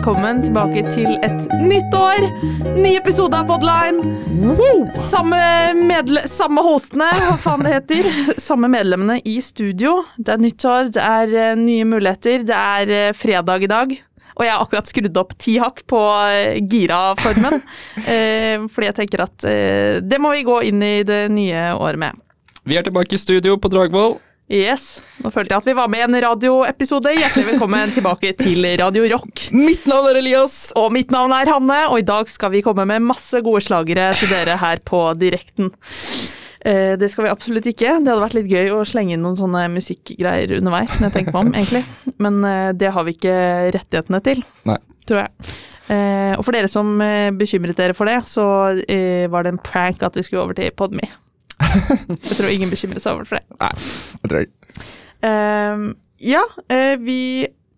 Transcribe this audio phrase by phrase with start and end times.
[0.00, 2.22] velkommen tilbake til et nytt år!
[2.72, 4.00] Ny episode av Podline.
[4.96, 5.40] Samme,
[5.76, 8.08] medle samme hostene, hva faen det heter.
[8.40, 9.98] Samme medlemmene i studio.
[10.16, 12.46] Det er nytt år, det er eh, nye muligheter.
[12.48, 13.92] Det er eh, fredag i dag.
[14.38, 16.00] Og jeg har akkurat skrudd opp ti hakk på
[16.32, 17.60] eh, gira-formen.
[18.14, 19.48] eh, fordi jeg tenker at
[20.00, 22.24] det må vi gå inn i det nye året med.
[22.64, 24.16] Vi er tilbake i studio på Dragvoll.
[24.50, 24.98] Yes.
[25.22, 27.12] Nå følte jeg at vi var med i en radioepisode.
[27.14, 29.44] Hjertelig velkommen tilbake til Radio Rock.
[29.54, 30.56] Mitt navn er Elias.
[30.74, 34.08] Og mitt navn er Hanne, og i dag skal vi komme med masse gode slagere
[34.18, 35.70] til dere her på direkten.
[36.66, 37.94] Eh, det skal vi absolutt ikke.
[38.02, 41.38] Det hadde vært litt gøy å slenge inn noen sånne musikkgreier underveis, når jeg tenker
[41.38, 42.18] meg om, egentlig.
[42.18, 43.38] Men eh, det har vi ikke
[43.78, 44.80] rettighetene til, Nei.
[45.06, 45.56] tror jeg.
[45.94, 48.50] Eh, og for dere som eh, bekymret dere for det, så
[48.82, 51.06] eh, var det en prank at vi skulle over til Podme.
[52.28, 53.70] Jeg tror ingen bekymrer seg over for det.
[54.22, 54.56] Jeg tror ikke.
[55.20, 55.84] Um,
[56.20, 57.20] ja, eh, vi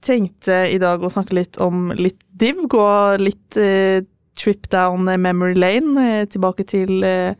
[0.02, 2.64] tenkte i dag å snakke litt om litt div.
[2.70, 2.86] Gå
[3.22, 4.03] litt uh,
[4.38, 7.34] trip down memory lane, Uh, tilbake til uh,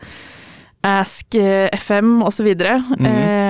[0.82, 1.34] Ask
[1.78, 2.48] FM osv.
[2.58, 3.06] Mhm.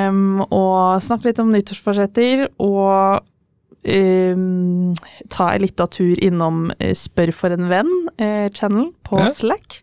[0.08, 3.22] um, og snakke litt om nyttårsforsetter og
[3.88, 4.92] um,
[5.32, 9.30] ta en lita tur innom Spør for en venn-channel på Ja.
[9.32, 9.80] Slack.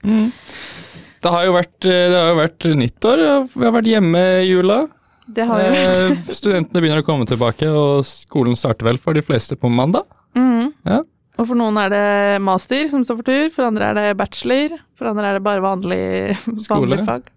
[1.19, 3.21] Det har jo vært, eh, det har jo vært nyttår.
[3.53, 4.79] Vi har vært hjemme i jula.
[5.29, 9.13] Det har jo vært Eh, Studentene begynner å komme tilbake, og skolen starter vel for
[9.13, 10.05] de fleste på mandag.
[10.35, 10.71] Mm.
[10.85, 11.01] Ja.
[11.39, 14.77] Og for noen er det master som står for tur, for andre er det bachelor,
[14.97, 16.01] for andre er det bare vanlig,
[16.69, 17.29] vanlig fag.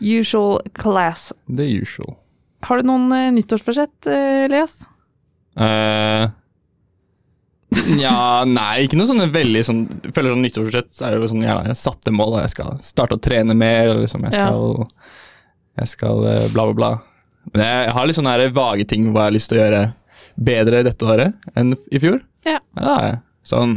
[0.00, 1.32] Usual class.
[1.48, 2.16] The usual.
[2.64, 4.84] Har du noen eh, nyttårsforsett, Elias?
[5.56, 6.28] Eh,
[8.04, 11.30] ja, nei, ikke noe sånne veldig sånn Jeg føler sånn nyttårsforsett så er det jo
[11.32, 14.36] sånn ja, jeg satte mål, og jeg skal starte å trene mer, eller liksom jeg
[14.36, 14.86] skal
[15.80, 16.92] Jeg skal eh, bla, bla, bla.
[17.52, 19.62] Men jeg, jeg har litt sånne her vage ting hva jeg har lyst til å
[19.62, 19.82] gjøre
[20.34, 22.22] bedre dette året enn i fjor.
[22.46, 22.58] Ja.
[22.78, 23.20] Ja, jeg.
[23.44, 23.76] Sånn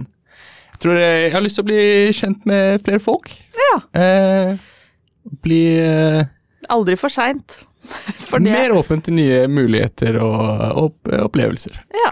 [0.73, 1.83] Jeg tror jeg, jeg har lyst til å bli
[2.15, 3.31] kjent med flere folk.
[3.57, 3.73] Ja.
[3.97, 4.53] Eh,
[5.43, 6.27] bli eh,
[6.73, 7.61] Aldri for seint.
[8.43, 11.77] Mer åpen til nye muligheter og opp, opplevelser.
[11.93, 12.11] ja,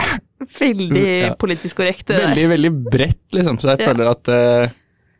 [0.59, 1.34] veldig Ja.
[1.40, 2.09] politisk korrekt.
[2.09, 3.58] Veldig, veldig bredt, liksom.
[3.59, 3.91] Så jeg Ja.
[3.91, 4.69] føler at uh,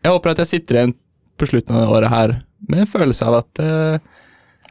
[0.06, 0.94] Jeg håper at jeg sitter igjen
[1.38, 2.36] på slutten av det året her
[2.70, 3.98] med en følelse av at, uh,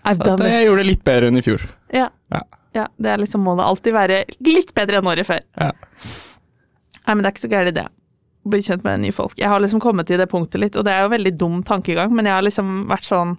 [0.05, 1.65] at jeg gjorde det litt bedre enn i fjor.
[1.93, 2.09] Ja.
[2.33, 2.41] Ja.
[2.75, 5.41] ja, det er liksom må det alltid være litt bedre enn året før.
[5.59, 5.73] Ja.
[7.05, 7.87] Nei, men det er ikke så gærent, det.
[8.45, 9.35] Å bli kjent med nye folk.
[9.41, 12.13] Jeg har liksom kommet til det punktet litt, og det er jo veldig dum tankegang,
[12.15, 13.37] men jeg har liksom vært sånn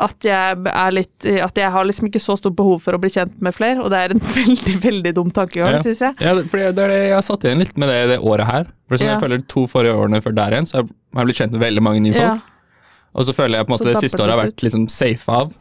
[0.00, 3.10] at jeg er litt At jeg har liksom ikke så stort behov for å bli
[3.12, 5.82] kjent med flere, og det er en veldig, veldig dum tankegang, Ja.
[5.84, 6.14] synes jeg.
[6.20, 8.64] Ja, for det er det jeg har satt igjen litt med det, det året her.
[8.88, 9.14] For sånn, Ja.
[9.18, 11.82] Jeg føler to forrige årene før der igjen, så har jeg- blitt kjent med veldig
[11.82, 12.40] mange nye folk.
[12.40, 12.40] Ja.
[13.14, 15.28] Og så føler jeg på en Så måte det siste året har vært liksom safe
[15.28, 15.52] av.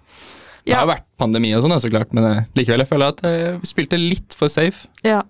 [0.66, 3.62] Det har vært pandemi og sånn, så klart, men eh, likevel, jeg føler at jeg
[3.66, 4.88] spilte litt for safe.
[5.04, 5.24] Ja,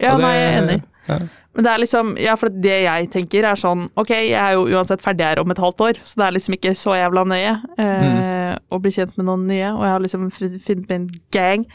[0.00, 1.30] ja det- nei, jeg er enig.
[1.54, 4.68] Men det er liksom, ja, for det jeg tenker er sånn, ok, jeg er jo
[4.70, 7.54] uansett ferdig her om et halvt år, så det er liksom ikke så jævla nøye
[7.82, 11.66] eh, å bli kjent med noen nye, og jeg har liksom funnet meg en gang.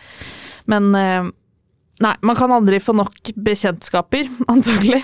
[0.72, 1.28] Men eh,
[2.08, 5.04] nei, man kan aldri få nok bekjentskaper, antagelig.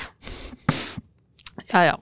[1.67, 1.99] Ja, ja.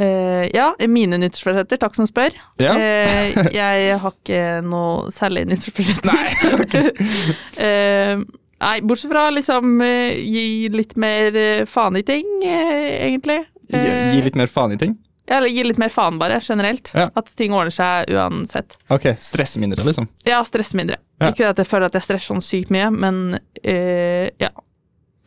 [0.00, 2.32] Eh, ja, mine nyttårsforsetter, takk som spør.
[2.62, 2.72] Ja.
[2.80, 6.88] Eh, jeg har ikke noe særlig nyttårsforsetter.
[7.62, 8.16] Eh,
[8.62, 13.42] nei, bortsett fra liksom eh, gi litt mer eh, faen i ting, eh, egentlig.
[13.72, 13.80] Gi,
[14.16, 14.96] gi litt mer faen i ting.
[15.28, 16.90] ja, eller gi litt mer faen, bare, generelt.
[16.96, 17.06] Ja.
[17.16, 18.74] At ting ordner seg uansett.
[18.92, 20.08] Ok, stresse mindre, liksom.
[20.28, 20.98] Ja, stress mindre.
[21.22, 21.30] Ja.
[21.30, 24.50] Ikke at jeg føler at jeg stresser sånn sykt mye, men eh, ja.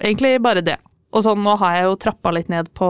[0.04, 0.76] Egentlig bare det.
[1.16, 2.90] Og sånn, nå har jeg jo trappa litt ned på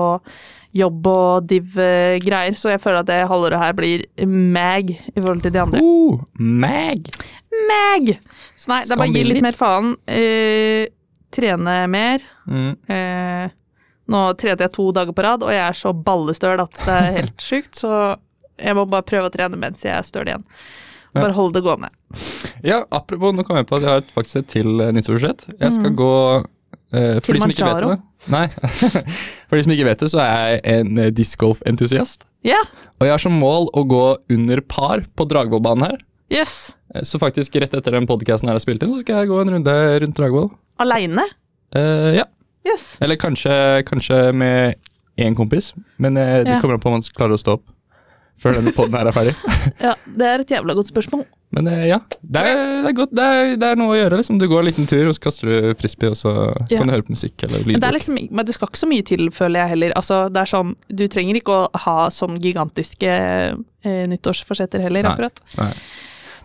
[0.75, 5.53] jobb og div-greier, så jeg føler at det halvåret her blir mag i forhold til
[5.55, 5.79] de andre.
[5.81, 7.07] Uh, mag!
[7.69, 8.11] Mag!
[8.59, 9.93] Så nei, det er bare å gi litt mer faen.
[10.09, 10.83] Uh,
[11.35, 12.25] trene mer.
[12.47, 12.73] Mm.
[12.91, 13.45] Uh,
[14.11, 17.15] nå trente jeg to dager på rad, og jeg er så ballestøl at det er
[17.21, 17.93] helt sjukt, så
[18.59, 20.43] jeg må bare prøve å trene mens jeg er støl igjen.
[21.15, 21.87] Bare holde det gående.
[22.67, 25.45] Ja, apropos, nå kom jeg på at jeg har et, faktisk et til nyttårsbudsjett.
[25.61, 25.95] Jeg skal Mm.
[26.01, 26.45] gå eh,
[27.25, 27.97] For de som ikke vet det
[28.31, 28.45] Nei.
[29.49, 32.23] for de som ikke vet det, så er jeg en uh, discgolf-entusiast.
[32.45, 32.61] Ja,
[32.99, 35.97] Og jeg har som mål å gå under par på Dragvollbanen her.
[36.33, 36.73] jøss.
[36.95, 39.39] Eh, Så faktisk rett etter den podkasten her er spilt inn, så skal jeg gå
[39.41, 40.49] en runde rundt Dragvoll.
[40.81, 41.25] Aleine?
[41.75, 42.25] Uh, ja.
[42.65, 42.95] Yes.
[43.01, 43.53] Eller kanskje,
[43.85, 44.75] kanskje med
[45.21, 46.59] én kompis, men eh, det Ja.
[46.61, 47.65] kommer an på om man klarer å stå opp
[48.41, 49.35] før denne poden her er ferdig.
[49.85, 51.25] Ja, det er et jævla godt spørsmål.
[51.55, 53.11] Men eh, ja, det er, det er godt.
[53.15, 54.17] Det er, det er noe å gjøre.
[54.19, 54.37] liksom.
[54.41, 56.33] Du går en liten tur, og så kaster du frisbee, og så
[56.69, 56.77] Ja.
[56.81, 59.05] kan du høre på musikk eller Men det, liksom, men det skal ikke så mye
[59.07, 59.93] til, føler jeg heller.
[59.95, 63.07] Altså, det er sånn, du trenger ikke å ha sånn gigantiske
[63.85, 65.13] eh, nyttårsforsetter heller, Nei.
[65.15, 65.39] akkurat.
[65.61, 65.71] Nei.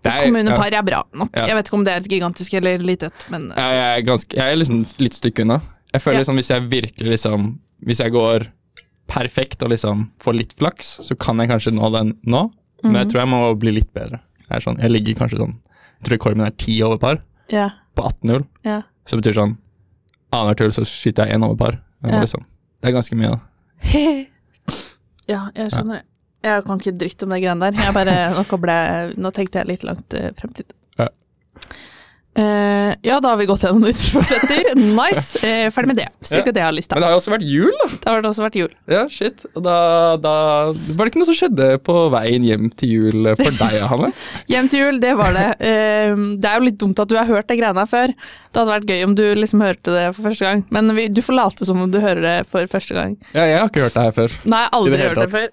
[0.00, 1.34] Er- Kommunepar er bra nok.
[1.36, 1.46] Ja.
[1.50, 4.06] Jeg vet ikke om det er et gigantisk eller lite et, men Jeg, jeg, er
[4.06, 5.58] ganske, jeg er liksom litt stykke unna.
[5.92, 8.46] Jeg føler liksom hvis jeg virkelig liksom Hvis jeg går
[9.10, 12.42] perfekt og liksom får litt flaks, så kan jeg kanskje nå den nå,
[12.82, 12.96] men Mhm.
[13.00, 14.20] jeg tror jeg må bli litt bedre.
[14.50, 17.70] Er sånn, jeg ligger kanskje sånn Jeg tror rekorden min er ti over par Ja.
[17.96, 18.46] på 18-hull.
[18.64, 18.82] Ja.
[19.06, 19.56] så det betyr sånn
[20.30, 21.80] annethvert hull så skyter jeg én over par.
[22.06, 22.20] Ja.
[22.22, 22.44] liksom,
[22.80, 23.40] det er ganske mye, da.
[25.32, 26.04] ja, jeg skjønner.
[26.40, 27.80] Jeg kan ikke dritt om de greiene der.
[27.84, 28.76] Jeg bare, nå, ble,
[29.20, 30.72] nå tenkte jeg litt langt uh, fremtid.
[30.96, 31.10] Ja.
[32.34, 34.70] Eh, ja, da har vi gått gjennom nyttårsforsetter.
[35.00, 35.38] Nice.
[35.42, 36.06] Uh, ferdig med det.
[36.30, 36.42] Ja.
[36.46, 36.94] det av lista.
[36.94, 37.88] Men det har jo også vært jul, da.
[37.90, 38.74] Det har også vært jul.
[38.90, 39.44] Ja, shit.
[39.54, 39.76] Og da,
[40.20, 40.34] da
[40.70, 44.12] var det ikke noe som skjedde på veien hjem til jul for deg, Hanne?
[44.52, 45.48] Hjem til jul, det var det.
[45.62, 48.14] Uh, det er jo litt dumt at du har hørt de greiene her før.
[48.50, 50.62] Det hadde vært gøy om du liksom hørte det for første gang.
[50.74, 53.18] Men vi, du får late som om du hører det for første gang.
[53.34, 54.38] Ja, jeg har ikke hørt det her før.
[54.54, 55.50] Nei, aldri det hørt det før.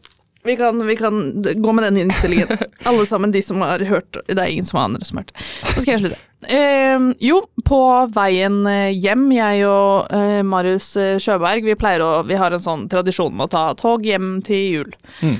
[0.47, 2.47] Vi kan, vi kan gå med den innstillingen.
[2.87, 5.47] Alle sammen, de som har hørt Det er ingen som har andre som har hørt.
[5.73, 6.26] Så skal jeg slutte.
[6.45, 7.81] Eh, jo, på
[8.13, 12.61] veien eh, hjem, jeg og eh, Marius eh, Sjøberg, vi pleier å Vi har en
[12.61, 14.91] sånn tradisjon med å ta tog hjem til jul.
[15.25, 15.39] Mm.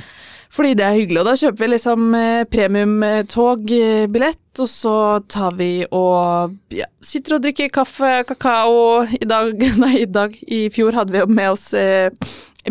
[0.57, 4.95] Fordi det er hyggelig, og da kjøper vi liksom eh, premiumtogbillett, og så
[5.29, 9.05] tar vi og ja, sitter og drikker kaffe, kakao.
[9.05, 9.53] I dag,
[9.83, 12.09] nei, i dag, i fjor hadde vi jo med oss eh,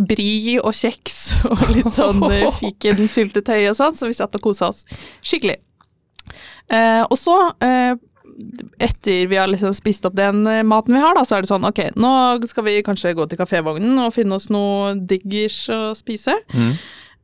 [0.03, 1.21] bri og kjeks
[1.53, 2.27] og litt sånn
[2.59, 4.83] fiken, syltetøy og sånn, så vi satt og kosa oss
[5.23, 5.61] skikkelig.
[6.73, 7.95] Eh, og så, eh,
[8.79, 11.51] etter vi har liksom spist opp den eh, maten vi har, da, så er det
[11.51, 12.13] sånn ok, nå
[12.51, 16.37] skal vi kanskje gå til kafévognen og finne oss noe diggers å spise.
[16.55, 16.73] Mm.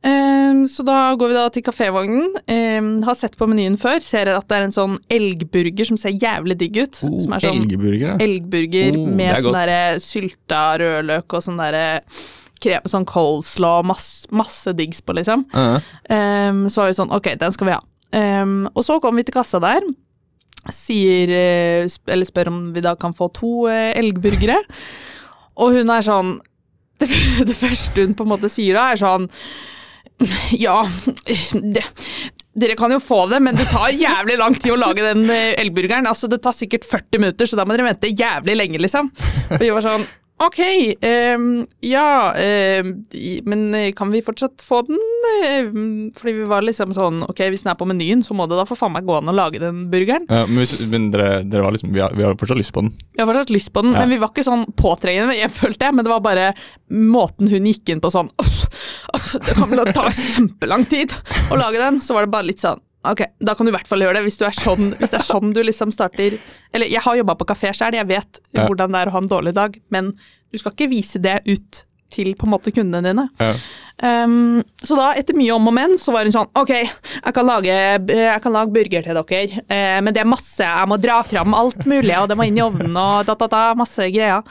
[0.03, 2.33] Um, så da går vi da til kafévognen.
[2.51, 6.17] Um, har sett på menyen før, ser at det er en sånn elgburger som ser
[6.19, 6.99] jævlig digg ut.
[7.07, 11.85] Oh, som er sånn Elgburger, elgburger Oh, med sånn derre sylta rødløk og sånn derre
[12.63, 15.47] krem, sånn coleslaw, masse, masse diggs på, liksom.
[15.55, 16.49] Uh -huh.
[16.51, 17.81] um, så var vi sånn, ok, den skal vi ha.
[18.13, 19.81] Um, og så kommer vi til kassa der,
[20.71, 24.59] sier, eh, eller spør om vi da kan få to eh, elgburgere,
[25.59, 26.37] og hun er sånn,
[27.03, 27.09] det,
[27.49, 29.27] det første hun på en måte sier da, er sånn,
[30.55, 30.77] ja,
[31.75, 31.83] det,
[32.53, 35.55] dere kan jo få det, men det tar jævlig lang tid å lage den eh,
[35.59, 36.07] elgburgeren.
[36.09, 39.09] Altså, det tar sikkert 40 minutter, så da må dere vente jævlig lenge, liksom.
[39.49, 40.05] Og vi var sånn
[40.41, 40.57] Ok,
[41.37, 41.43] um,
[41.85, 42.33] ja
[42.81, 42.87] um,
[43.45, 44.97] Men eh, kan vi fortsatt få den?
[45.45, 48.57] Ehm, fordi vi var liksom sånn Ok, hvis den er på menyen, så må det
[48.57, 50.25] da for faen meg gå an å lage den burgeren.
[50.27, 52.81] Ja, men hvis, men dere, dere var liksom vi har, vi har fortsatt lyst på
[52.83, 52.91] den.
[53.13, 54.01] Vi har fortsatt lyst på den, Ja.
[54.03, 56.49] men vi var ikke sånn påtrengende, jeg følte jeg, men det var bare
[56.89, 58.65] måten hun gikk inn på sånn «Uff,
[59.15, 61.13] uff, Det kan vel ta kjempelang tid
[61.53, 62.01] å lage den.
[62.03, 64.27] Så var det bare litt sånn Ok, da kan du i hvert fall gjøre det,
[64.29, 66.37] hvis, du er sånn, hvis det er sånn du liksom starter
[66.71, 68.67] Eller jeg har jobba på kafé sjøl, jeg vet Ja.
[68.67, 70.13] hvordan det er å ha en dårlig dag, men
[70.53, 71.83] du skal ikke vise det ut
[72.13, 73.25] til på en måte kundene dine.
[73.41, 73.53] Ja.
[74.25, 77.45] Um, så da, etter mye om og men, så var hun sånn Ok, jeg kan
[77.47, 81.19] lage, jeg kan lage burger til dere, uh, men det er masse Jeg må dra
[81.25, 84.45] fram alt mulig, og det må inn i ovnen og da, da, da, masse greier.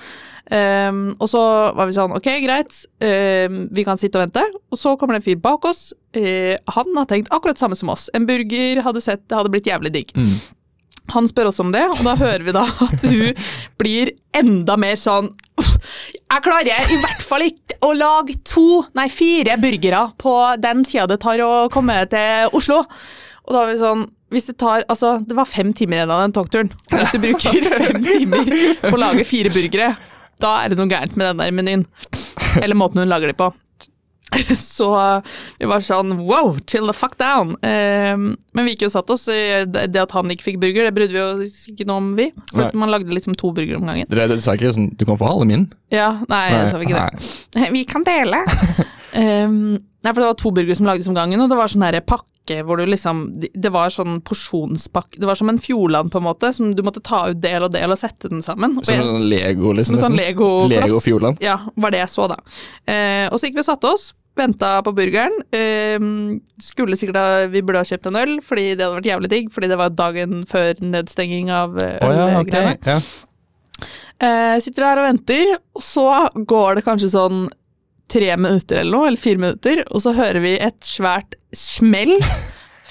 [0.50, 1.40] Um, og så
[1.78, 4.42] var vi sånn Ok, greit, um, vi kan sitte og vente.
[4.72, 5.92] Og så kommer det en fyr bak oss.
[6.16, 8.08] Uh, han har tenkt akkurat samme som oss.
[8.16, 10.12] En burger hadde sett, det hadde blitt jævlig digg.
[10.18, 10.34] Mm.
[11.12, 13.38] Han spør oss om det, og da hører vi da at hun
[13.80, 19.58] blir enda mer sånn Jeg klarer i hvert fall ikke å lage to, nei fire
[19.60, 22.84] burgere på den tida det tar å komme til Oslo.
[23.42, 26.22] Og da var vi sånn hvis det tar, altså Det var fem timer igjen av
[26.22, 26.70] den togturen.
[26.88, 28.46] Hvis du bruker fem timer
[28.80, 29.90] på å lage fire burgere,
[30.42, 31.84] da er det noe gærent med den der menyen.
[32.60, 33.52] Eller måten hun lager de på.
[34.56, 34.88] Så
[35.60, 37.54] vi var sånn wow, chill the fuck down.
[37.66, 39.26] Ehm, men vi gikk jo og satt oss.
[39.28, 42.30] Det at han ikke fikk burger, det brydde vi oss ikke noe om, vi.
[42.54, 42.70] For Nei.
[42.84, 44.08] man lagde liksom to burgere om gangen.
[44.12, 45.68] Dere, dere sa ikke sånn Du kan få halve min.
[45.92, 47.68] Ja, nei, jeg sa vi ikke det.
[47.76, 48.42] Vi kan dele.
[49.12, 51.84] Ehm, nei, for det var to burgere som lagdes om gangen, og det var sånn
[51.84, 52.30] her pakke
[52.66, 56.50] hvor du liksom Det var sånn porsjonspakke Det var som en Fjordland, på en måte,
[56.56, 58.74] som du måtte ta ut del og del og sette den sammen.
[58.80, 59.94] Som en sånn Lego, liksom?
[59.94, 61.38] Som sånn Lego, Lego Fjordland.
[61.44, 62.40] Ja, var det jeg så, da.
[62.88, 65.38] Uh, og så gikk vi og satte oss, venta på burgeren.
[65.54, 69.34] Uh, skulle sikkert ha, Vi burde ha kjøpt en øl, fordi det hadde vært jævlig
[69.36, 72.10] digg, fordi det var dagen før nedstenging av ølgreiene.
[72.10, 72.74] Oh, ja, okay.
[72.90, 72.98] Ja.
[74.22, 76.08] Uh, sitter her og venter, og så
[76.42, 77.46] går det kanskje sånn
[78.08, 82.12] tre minutter eller noe, eller fire minutter, og så hører vi et svært smell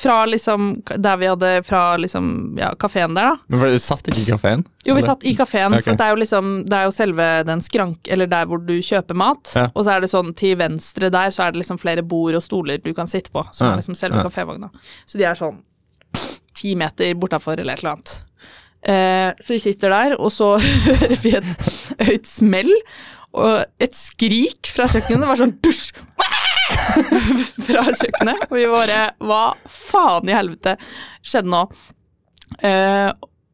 [0.02, 3.36] fra liksom der vi hadde Fra liksom ja, kafeen der, da.
[3.54, 4.64] Men for Du satt ikke i kafeen?
[4.88, 5.84] Jo, vi satt i kafeen, Okay.
[5.92, 8.08] for det er jo liksom Det er jo selve den skrank...
[8.10, 9.68] Eller der hvor du kjøper mat, Ja.
[9.76, 12.42] og så er det sånn til venstre der, så er det liksom flere bord og
[12.42, 13.74] stoler du kan sitte på, som Ja.
[13.74, 14.24] er liksom selve Ja.
[14.26, 14.72] kafévogna.
[15.06, 15.62] Så de er sånn
[16.58, 18.18] ti meter bortafor eller et eller annet.
[18.82, 20.56] Eh, så vi sitter der, og så
[20.88, 22.72] hører vi et høyt smell
[23.34, 25.22] og et skrik fra kjøkkenet.
[25.24, 25.92] Det var sånn dusj!
[27.68, 28.46] fra kjøkkenet.
[28.50, 30.78] Og vi bare Hva faen i helvete
[31.24, 31.66] skjedde nå?
[32.64, 33.10] Eh,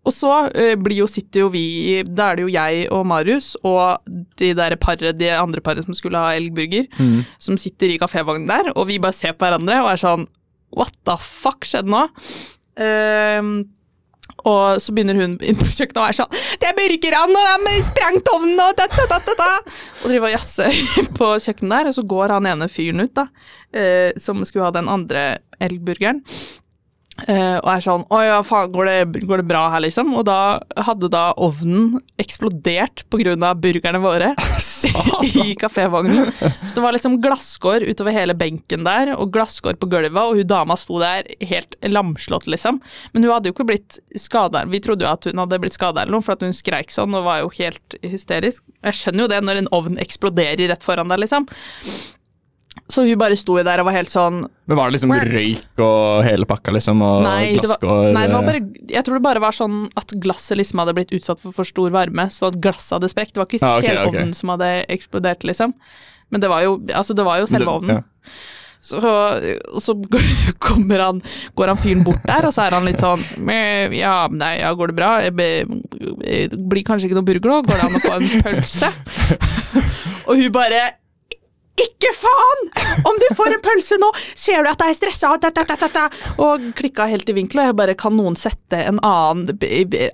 [0.07, 1.63] Og så eh, blir jo, sitter jo vi
[2.07, 4.05] Da er det jo jeg og Marius og
[4.39, 7.25] de der paret, de andre paret som skulle ha elgburger, Mm.
[7.37, 10.27] som sitter i kafévognen der, og vi bare ser på hverandre og er sånn
[10.77, 12.05] What the fuck skjedde nå?
[12.77, 13.51] Ehm,
[14.47, 17.73] og så begynner hun inn på kjøkkenet og er sånn Det er burgerne, og de
[17.73, 19.49] har sprengt ovnen, og da, da, da, da, da.
[20.03, 20.81] Og driver og jazzer
[21.19, 23.27] på kjøkkenet der, og så går han ene fyren ut, da,
[23.75, 25.25] eh, som skulle ha den andre
[25.63, 26.21] elgburgeren.
[27.25, 30.11] Eh, og er sånn Å ja, faen, går det, går det bra her, liksom?
[30.19, 34.33] Og da hadde da ovnen eksplodert av burgerne våre
[35.43, 36.31] i kafévognen.
[36.65, 40.47] Så det var liksom glasskår utover hele benken der, og glasskår på gulvet, og hun
[40.47, 42.81] dama sto der helt lamslått, liksom.
[43.13, 44.65] Men hun hadde jo ikke blitt skada.
[44.69, 47.15] Vi trodde jo at hun hadde blitt skada eller noe, for at hun skreik sånn
[47.17, 48.65] og var jo helt hysterisk.
[48.85, 51.49] Jeg skjønner jo det når en ovn eksploderer rett foran deg, liksom.
[52.87, 56.21] Så hun bare sto der og var helt sånn Men Var det liksom røyk og
[56.23, 57.01] hele pakka, liksom?
[57.03, 58.11] Og Nei, det var, glasskår?
[58.15, 60.93] nei, det var eh, bare Jeg tror det bare var sånn at glasset liksom hadde
[60.95, 63.35] blitt utsatt for for stor varme, så at glasset hadde sprukket.
[63.35, 65.73] Det var ikke Ah, okay, hele ovnen som hadde eksplodert, liksom.
[66.31, 67.99] Men det var jo, altså det var jo selve ovnen.
[67.99, 68.31] ja.
[68.87, 68.99] Så,
[69.81, 69.95] så
[70.67, 71.21] kommer han,
[71.57, 73.23] går han fyren bort der, og så er han litt sånn
[73.97, 75.09] Ja, nei, ja, går det bra?
[75.25, 77.57] Jeg blir kanskje ikke noe burger nå?
[77.67, 78.91] Går det an å få en pølse?
[80.29, 80.85] og hun bare
[81.83, 82.63] ikke faen!
[83.07, 85.33] Om du får en pølse nå, ser du at jeg er stressa?
[85.41, 86.05] Da, da, da, da, da.
[86.43, 89.53] Og klikka helt i vinkel, og jeg bare Kan noen sette en annen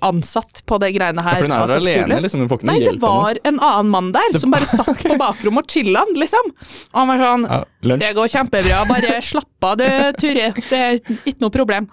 [0.04, 1.38] ansatt på det greiene her?
[1.38, 2.44] Ja, for hun er Altså, jo alene, liksom.
[2.44, 2.94] Hun får ikke noe det hjelp.
[2.94, 6.52] Nei, det var en annen mann der som bare satt på bakrommet og chilla, liksom.
[6.92, 7.62] Og han var sånn ja,
[8.04, 9.86] det går kjempebra, bare slapp av du,
[10.20, 10.60] Turid.
[10.70, 11.88] Det er ikke noe problem.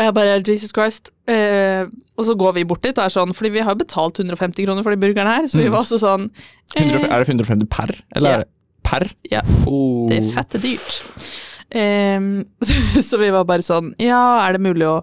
[0.00, 1.10] Og jeg bare Jesus Christ.
[1.28, 1.84] Eh,
[2.16, 4.84] og så går vi bort dit, og er sånn, fordi vi har betalt 150 kroner
[4.84, 5.72] for de burgerne her, så vi Mm.
[5.74, 6.30] var også sånn
[6.76, 7.92] eh, 150 Er det 150 per?
[8.16, 8.34] Eller Ja.
[8.36, 8.48] er det
[8.82, 9.10] per?
[9.30, 9.40] Ja.
[9.66, 10.08] Oh.
[10.08, 11.49] Det er fette dyrt.
[11.70, 14.96] Ehm, så, så vi var bare sånn Ja, er det mulig å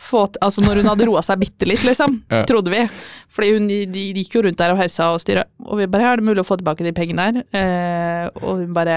[0.00, 2.42] få til Altså når hun hadde roa seg bitte litt, liksom, Ja.
[2.48, 2.82] trodde vi.
[3.30, 5.44] Fordi hun de, de gikk jo rundt der og hausa og styra.
[5.68, 7.36] Og vi bare ja, er det mulig å få tilbake de pengene her?
[7.54, 8.96] Eh, og hun bare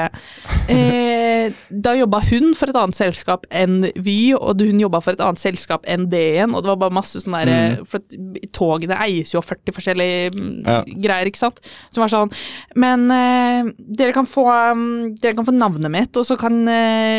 [0.71, 5.21] eh, Da jobba hun for et annet selskap enn Vy, og hun jobba for et
[5.23, 8.17] annet selskap enn det igjen, og det var bare masse sånn derre For at
[8.55, 10.79] togene eies jo av 40 forskjellige mm, Ja.
[11.05, 11.61] greier, ikke sant.
[11.93, 12.33] Som var sånn
[12.79, 17.12] Men eh, dere kan få mm, Dere kan få navnet mitt, og så kan eh,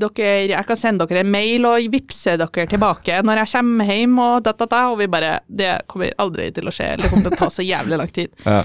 [0.00, 4.20] dere Jeg kan sende dere en mail og vippse dere tilbake når jeg kommer hjem,
[4.22, 4.84] og da, da, da.
[4.92, 7.50] Og vi bare Det kommer aldri til å skje, eller det kommer til å ta
[7.52, 8.32] så jævlig lang tid.
[8.46, 8.62] Ja.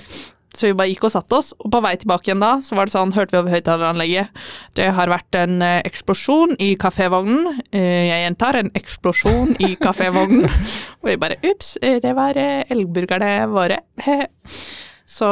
[0.52, 2.88] Så vi bare gikk og satte oss, og på vei tilbake igjen da, så var
[2.88, 4.42] det sånn, hørte vi over høyttaleranlegget
[4.76, 7.62] Det har vært en eh, eksplosjon i kafévognen.
[7.72, 10.44] Eh, jeg gjentar, en eksplosjon i kafévognen.
[11.00, 13.80] og vi bare ups, eh, det var eh, elgburgerne våre.
[15.18, 15.32] så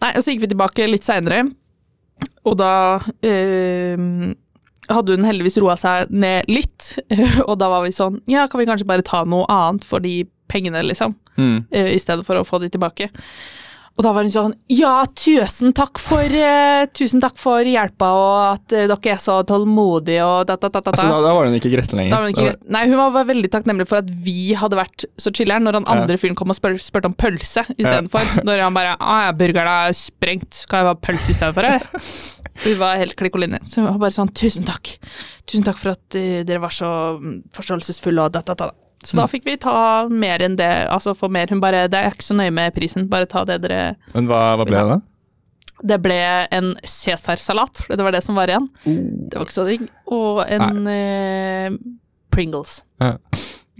[0.00, 1.42] Nei, og så gikk vi tilbake litt seinere,
[2.48, 2.72] og da
[3.20, 4.00] eh,
[4.90, 6.92] hadde hun heldigvis roa seg ned litt,
[7.48, 10.24] og da var vi sånn Ja, kan vi kanskje bare ta noe annet for de
[10.50, 11.14] pengene, liksom?
[11.38, 11.64] Mm.
[11.70, 13.10] eh, i stedet for å få de tilbake.
[13.98, 18.36] Og da var hun sånn Ja, tusen takk for uh, Tusen takk for hjelpa, og
[18.54, 20.94] at uh, dere er så tålmodige, og da, da, da, da.
[20.94, 22.14] Altså, da, da var hun ikke gretten lenger.
[22.14, 22.62] Da var hun ikke greit.
[22.72, 25.88] Nei, hun var bare veldig takknemlig for at vi hadde vært så chiller'n når han
[25.90, 25.98] Ja.
[25.98, 28.40] andre fyren kom og spør, spurte om pølse istedenfor.
[28.46, 31.68] Når han bare Å ja, burgeren er sprengt, kan jeg ha pølse istedenfor?
[32.64, 33.62] Vi var helt klikk-og-linje.
[33.66, 34.96] Så hun var bare sånn Tusen takk.
[35.46, 36.90] Tusen takk for at uh, dere var så
[37.20, 38.70] mm, forståelsesfulle, og da, da, da.
[39.00, 41.48] Så da fikk vi ta mer enn det, altså få mer.
[41.48, 44.42] Hun bare Det er ikke så nøye med prisen, bare ta det dere Men hva,
[44.60, 44.98] hva ble det, da?
[45.80, 46.18] Det ble
[46.52, 48.66] en cæsarsalat, for det var det som var igjen.
[48.84, 49.86] Det var ikke så digg.
[50.12, 51.78] Og en eh,
[52.30, 52.82] Pringles.
[53.00, 53.14] Ja.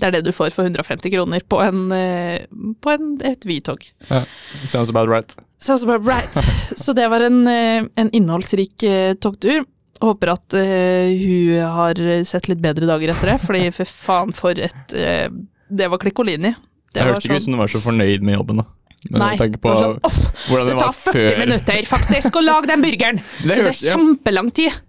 [0.00, 2.46] Det er det du får for 150 kroner på, en, eh,
[2.80, 3.84] på en, et Vy-tog.
[4.08, 4.24] Ja.
[4.64, 5.36] Sounds about right.
[5.60, 6.34] Sounds about right.
[6.76, 9.64] Så det var en, eh, en innholdsrik eh, togtur.
[10.00, 14.56] Håper at uh, hun har sett litt bedre dager etter det, fordi for faen for
[14.56, 15.26] et uh,
[15.68, 16.54] Det var Klikkolini.
[16.88, 18.64] Det Jeg hørte ikke ut som du var så fornøyd med jobben, da.
[19.10, 21.36] Men Nei, På det var sånn det det tar 40 før.
[21.40, 23.20] minutter faktisk å lage den burgeren!
[23.44, 24.80] Det Så det er kjempelang tid.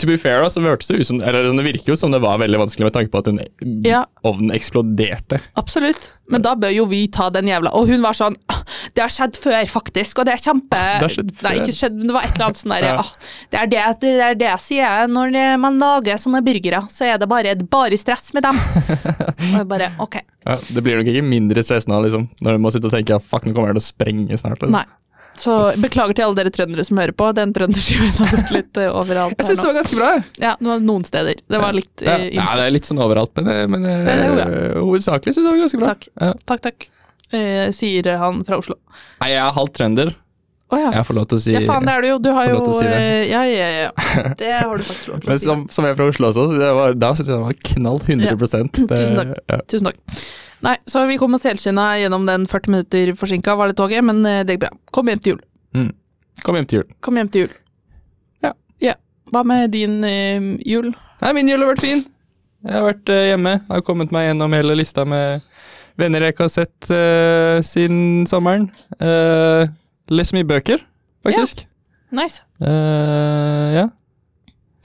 [0.00, 2.20] To be fair, da, så hørtes det ut som Eller det virker jo som det
[2.22, 3.38] var veldig vanskelig med tanke på at hun,
[3.84, 4.04] Ja.
[4.24, 5.40] ovnen eksploderte.
[5.60, 6.10] Absolutt.
[6.30, 8.60] Men da bør jo vi ta den jævla Og hun var sånn «Ah,
[8.94, 11.48] Det har skjedd før, faktisk, og det er kjempe Det har skjedd før.
[11.48, 12.94] Nei, ikke skjedd, men det var et eller annet sånn der Ja.
[13.00, 13.12] «Ah,
[13.50, 17.18] det, er det, det er det jeg sier når man lager sånne burgere, så er
[17.20, 18.58] det bare, bare stress med dem.
[18.60, 20.20] og jeg bare OK.
[20.46, 23.18] Ja, det blir nok ikke mindre stress nå, liksom, når du må sitte og tenke
[23.20, 24.62] fuck, nå kommer det til å sprenge snart.
[24.62, 24.72] Liksom.
[24.72, 24.86] Nei.
[25.38, 27.28] Så beklager til alle dere trøndere som hører på.
[27.36, 30.10] Den trønderskiven har gått litt eh, overalt Jeg syns det var ganske bra.
[30.42, 31.40] Ja, noen steder.
[31.48, 34.08] Det var litt Ja, uh, ja, det er litt sånn overalt, men, eh, men eh,
[34.10, 34.48] det
[34.80, 35.92] hovedsakelig syns jeg det var ganske bra.
[35.94, 36.08] Takk.
[36.20, 36.32] Ja.
[36.52, 36.88] Takk, takk.
[37.30, 38.76] Eh, sier han fra Oslo.
[39.22, 40.12] Nei, jeg er halvt trønder.
[40.70, 40.90] Oh, ja.
[40.94, 42.18] Jeg får lov til å si Ja, faen, det er du jo.
[42.22, 42.98] Du har jo si det.
[42.98, 44.34] eh, Ja, ja, ja.
[44.38, 45.48] Det har du faktisk lov til å Men si.
[45.48, 47.58] som, som jeg er fra Oslo også, så det var, da syns jeg det var
[47.72, 48.36] knall 100 ja.
[48.38, 49.32] Tusen takk.
[49.50, 49.58] Ja.
[49.66, 49.98] Tusen takk.
[50.64, 54.20] Nei, så vi kom oss helskinna gjennom den 40 minutter forsinka, var det toget, men
[54.28, 54.72] eh, det gikk bra.
[54.92, 55.90] Kom hjem til jul.
[56.44, 56.88] Kom hjem til jul.
[57.04, 57.54] Kom hjem til jul.
[58.44, 58.54] Ja.
[58.84, 58.96] ja.
[59.32, 60.92] Hva med din eh, jul?
[61.20, 62.04] Nei, min jul har vært fin.
[62.66, 63.54] Jeg har vært eh, hjemme.
[63.62, 65.46] Jeg har kommet meg gjennom hele lista med
[66.00, 68.68] venner jeg ikke har sett eh, siden sommeren.
[69.00, 69.68] Uh,
[70.10, 70.80] Lest mye bøker,
[71.22, 71.66] faktisk.
[72.10, 72.42] Nice.
[72.58, 73.86] Eh, ja.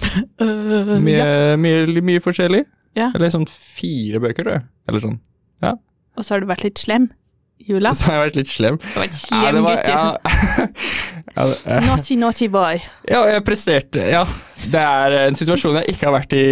[1.05, 2.61] Mye, mye, mye forskjellig.
[2.95, 3.07] Ja.
[3.15, 4.65] Eller sånn fire bøker, tror jeg.
[4.91, 5.15] Eller sånn.
[5.63, 7.09] Og så har du vært litt slem
[7.59, 7.91] i jula.
[7.91, 8.77] Så har jeg vært litt slem.
[8.79, 10.17] Du har vært Ja, slem det var- ja.
[11.35, 12.79] ja, det- Naughty, naughty boy.
[13.09, 13.99] ja, jeg presterte.
[14.11, 14.21] Ja.
[14.71, 16.45] Det er en situasjon jeg ikke har vært i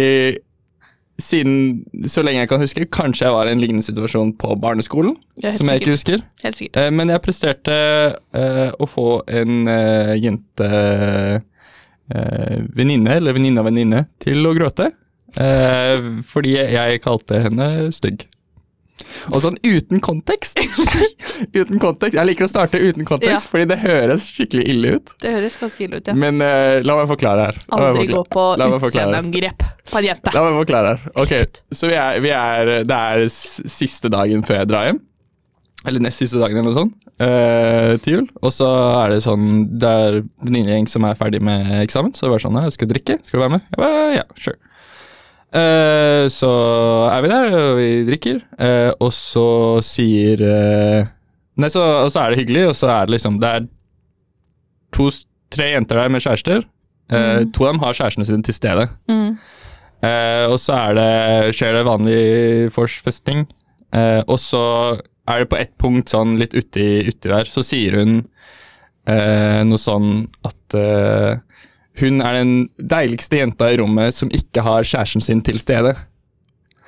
[1.16, 2.84] siden så lenge jeg kan huske.
[2.92, 6.24] Kanskje jeg var i en lignende situasjon på barneskolen, jeg som jeg ikke husker.
[6.42, 6.76] Helt sikkert.
[6.82, 7.78] Eh, Men jeg presterte
[8.34, 10.68] uh, å få en eh, jente
[12.10, 14.90] eh, venninne, eller venninne av venninne, til å gråte.
[15.40, 18.26] eh, fordi jeg kalte henne stygg.
[19.32, 20.58] Og sånn uten kontekst.
[21.58, 22.16] uten kontekst.
[22.18, 23.50] Jeg liker å starte uten kontekst, Ja.
[23.50, 25.14] fordi det høres skikkelig ille ut.
[25.22, 26.14] Det høres ganske ille ut, ja.
[26.18, 27.58] Men uh, la meg forklare her.
[27.72, 30.34] La Aldri gå på utseendeangrep på en jente.
[30.36, 31.08] La meg forklare her.
[31.24, 31.34] Ok,
[31.74, 35.00] så vi er, vi er Det er siste dagen før jeg drar hjem.
[35.84, 37.00] Eller nest siste dagen eller noe sånt.
[37.14, 38.28] Uh, til jul.
[38.42, 38.66] Og så
[39.04, 39.44] er det sånn
[39.78, 42.14] Det er en venninnegjeng som er ferdig med eksamen.
[42.16, 43.18] Så det var sånn «Ja, Skal drikke?
[43.22, 43.66] Skal du være med?
[43.70, 44.58] Jeg bare, ja, sure.
[45.54, 46.50] Eh, så
[47.12, 48.40] er vi der, og vi drikker.
[48.58, 49.48] Uh, og så
[49.86, 51.10] sier uh,
[51.60, 53.66] Nei, så, og så er det hyggelig, og så er det liksom Det er
[54.96, 55.06] to,
[55.54, 56.64] tre jenter der med kjærester.
[57.12, 57.52] Mm.
[57.54, 58.88] To av dem har kjærestene sine til stede.
[59.10, 59.36] Mm.
[60.50, 62.22] Og så er det, skjer det vanlig
[62.74, 63.44] forsfesting.
[64.24, 64.62] Og så
[65.30, 68.16] er det på ett punkt sånn litt uti, uti der, så sier hun
[69.04, 70.78] noe sånn at
[72.00, 75.94] hun er den deiligste jenta i rommet som ikke har kjæresten sin til stede.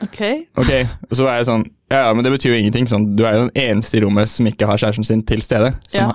[0.03, 0.19] Ok.
[0.59, 0.73] Ok,
[1.09, 2.89] og så var jeg sånn Ja, ja, men det betyr jo ingenting.
[2.91, 5.71] Sånn, du er jo den eneste i rommet som ikke har kjæresten sin til stede.
[5.95, 6.11] Ja.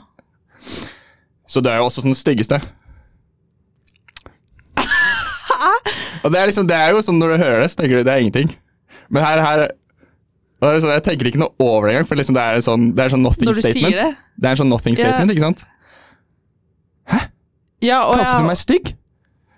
[1.48, 2.60] Så du er jo også sånn den styggeste.
[6.24, 8.08] og det er liksom, det er jo sånn når du hører det, så tenker du
[8.08, 8.52] det er ingenting.
[9.12, 12.44] Men her, her er sånn, Jeg tenker ikke noe over det engang, for liksom det
[12.44, 13.96] er en sånn, det er en sånn nothing statement.
[13.98, 14.10] det.
[14.38, 15.02] Det er en sånn nothing Ja.
[15.08, 15.64] statement, ikke sant?
[17.82, 18.92] Ja, og Kalte ja, du meg stygg?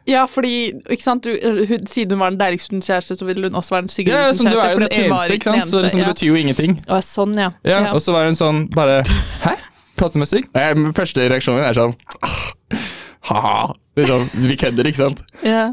[0.08, 1.36] ja, fordi ikke sant, du,
[1.70, 4.32] hun, siden hun var den deiligste kjæreste, så ville hun også være den styggeste Ja,
[4.32, 5.62] uten sånn, du er jo den eneste, ikke sant?
[5.62, 6.74] den Så liksom, det betyr jo ingenting.
[6.88, 7.52] Og sånn, ja.
[7.68, 9.02] Ja, Og så var hun sånn bare
[9.46, 9.56] Hæ?
[10.00, 10.50] Kalte du meg stygg?
[10.98, 11.96] Første reaksjonen min er sånn
[13.30, 13.72] Ha-ha.
[13.96, 15.24] Liksom, vi kødder, ikke sant?
[15.46, 15.72] ja.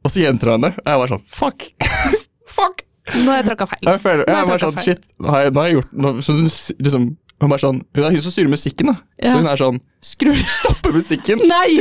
[0.00, 1.66] Og så gjentar hun det, og jeg var sånn Fuck!
[2.56, 2.86] Fuck!
[3.10, 3.82] Nå har jeg tråkka feil.
[3.88, 4.86] Jeg føler, jeg jeg var sånn feil.
[4.86, 7.06] Shit, nå har jeg, nå har jeg gjort noe Så du liksom
[7.40, 8.96] Hun sånn Hun er hun som styrer musikken, da.
[9.16, 9.32] Ja.
[9.32, 11.40] Så hun er sånn Skru du Stopper musikken!
[11.48, 11.80] Nei!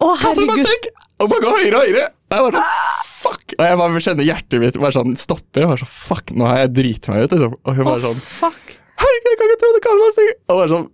[0.00, 0.88] Å, herregud.
[1.20, 2.06] Og bare gå høyere og høyere!
[2.30, 3.52] Og jeg bare sånn Fuck!
[3.58, 5.60] Og jeg bare kjenner hjertet mitt bare sånn stopper.
[5.66, 7.56] Jeg bare sånn Fuck, nå har jeg driti meg ut, liksom.
[7.60, 8.76] Og hun bare sånn fuck.
[9.00, 10.30] Herregud, jeg kan ikke tro det kan være stygg!
[10.48, 10.86] Og bare sånn,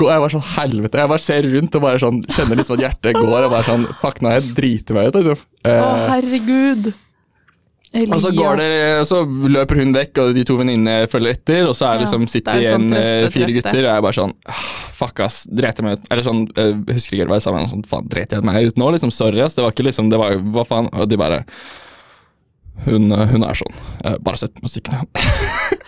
[0.00, 0.98] gå- jeg var sånn helvete.
[1.02, 3.46] Jeg bare ser rundt og bare sånn, kjenner liksom at hjertet går.
[3.46, 5.46] Og bare sånn, fuck, nå har jeg driti meg ut, liksom.
[5.62, 6.10] Å, Eh,
[7.92, 8.14] herregud.
[8.16, 8.70] og så går det,
[9.10, 11.68] så løper hun vekk, og de to venninnene følger etter.
[11.68, 13.60] Og så liksom, sitter er vi sånn igjen trøste, eh, fire trøste.
[13.60, 14.34] gutter, og jeg er bare sånn
[15.00, 15.42] Fuck, ass.
[15.48, 16.08] Dreit jeg meg ut.
[16.12, 18.80] Eller sånn, jeg husker ikke hva jeg sa, men sånn, faen, dreit jeg meg ut
[18.80, 18.90] nå?
[18.96, 19.56] Liksom, sorry, ass.
[19.56, 20.90] Det var ikke liksom, det var hva faen?
[20.92, 21.44] Og de bare
[22.86, 23.80] hun, eh, hun er sånn.
[24.04, 25.04] Eh, bare sett musikken, ja.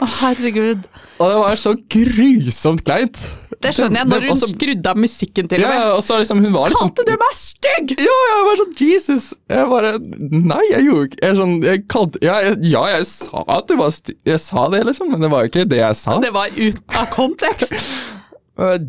[0.00, 0.86] Å, herregud.
[1.20, 3.18] Og det var så grusomt kleint.
[3.60, 5.80] Det skjønner jeg, når hun også- skrudde av musikken til og med.
[5.80, 7.90] Ja, og så liksom, hun var liksom Kalte du meg stygg?!
[8.00, 9.26] Ja, jeg var sånn Jesus.
[9.50, 13.44] Jeg bare Nei, jeg gjorde ikke Jeg, sånn, jeg kalte ja jeg, ja, jeg sa
[13.48, 14.16] at du var stygg.
[14.24, 16.16] Jeg sa det, liksom, men det var jo ikke det jeg sa.
[16.24, 17.76] Det var ut av kontekst.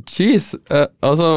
[0.10, 0.52] Jeez.
[0.72, 1.28] Uh, altså,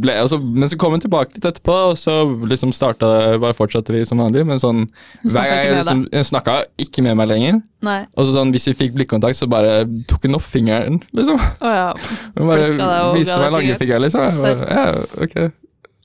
[0.00, 2.14] ble, altså, men så kom hun tilbake litt etterpå, og så
[2.46, 3.08] liksom starta
[3.42, 4.84] Bare fortsatte vi som vanlig, men sånn
[5.24, 7.62] hver gang jeg liksom, Hun snakka ikke med meg lenger.
[7.86, 8.00] Nei.
[8.14, 11.40] Og så sånn, hvis vi fikk blikkontakt, så bare tok hun opp fingeren, liksom.
[11.60, 11.88] Oh, ja.
[12.36, 12.68] Hun bare
[13.16, 14.26] viste meg langfingeren, liksom.
[14.28, 15.38] Jeg bare, ja, ok.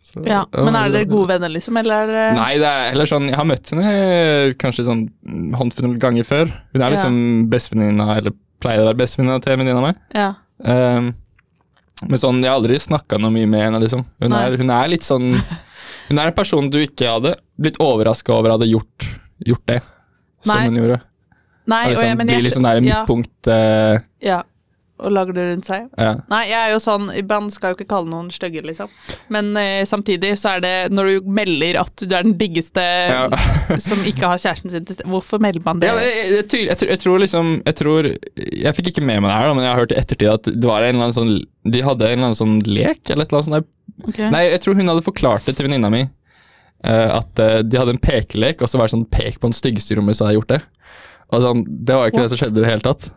[0.06, 0.46] Så- ja.
[0.56, 3.48] Men er dere gode venner, liksom, eller er Nei, det er heller sånn Jeg har
[3.50, 5.04] møtt henne kanskje sånn
[5.60, 6.50] håndfull ganger før.
[6.74, 6.94] Hun er Ja.
[6.96, 7.20] liksom
[7.52, 8.32] bestevenninna, eller
[8.64, 10.02] pleier å være bestevenninna til en venninne av meg.
[10.16, 10.34] Ja.
[10.64, 11.14] Um,
[12.04, 14.04] men sånn, jeg har aldri snakka noe mye med henne, liksom.
[14.22, 15.30] Hun er, hun er litt sånn
[16.06, 19.06] Hun er en person du ikke hadde blitt overraska over hadde gjort,
[19.42, 19.80] gjort det
[20.46, 20.66] som Nei.
[20.68, 21.00] hun gjorde.
[21.66, 24.42] Nei, liksom, og liksom, jeg, men blir jeg litt sånn der ja, midtpunkt eh, ja.
[24.96, 25.90] Og lager det rundt seg.
[26.00, 26.14] ja.
[26.32, 28.88] Nei, jeg er jo sånn Man skal jo ikke kalle noen stygge, liksom.
[29.28, 33.26] Men eh, samtidig så er det Når du melder at du er den diggeste Ja.
[33.88, 35.90] som ikke har kjæresten sin til stede Hvorfor melder man det?
[35.92, 38.10] Ja, jeg, jeg, tror- jeg, tror- jeg tror liksom Jeg tror
[38.64, 40.48] Jeg fikk ikke med meg det her, da, men jeg har hørt i ettertid at
[40.56, 41.36] det var en eller annen sånn
[41.76, 43.72] De hadde en eller annen sånn lek, eller et eller annet sånt
[44.10, 44.28] Okay.
[44.32, 46.02] Nei, jeg tror hun hadde forklart det til venninna mi.
[46.84, 49.56] Uh, at uh, de hadde en pekelek, og så var det sånn pek på den
[49.56, 50.60] styggeste i rommet så hadde jeg gjort det.
[51.32, 52.26] Og sånn, det var jo ikke What?
[52.28, 53.08] det som skjedde i det hele tatt.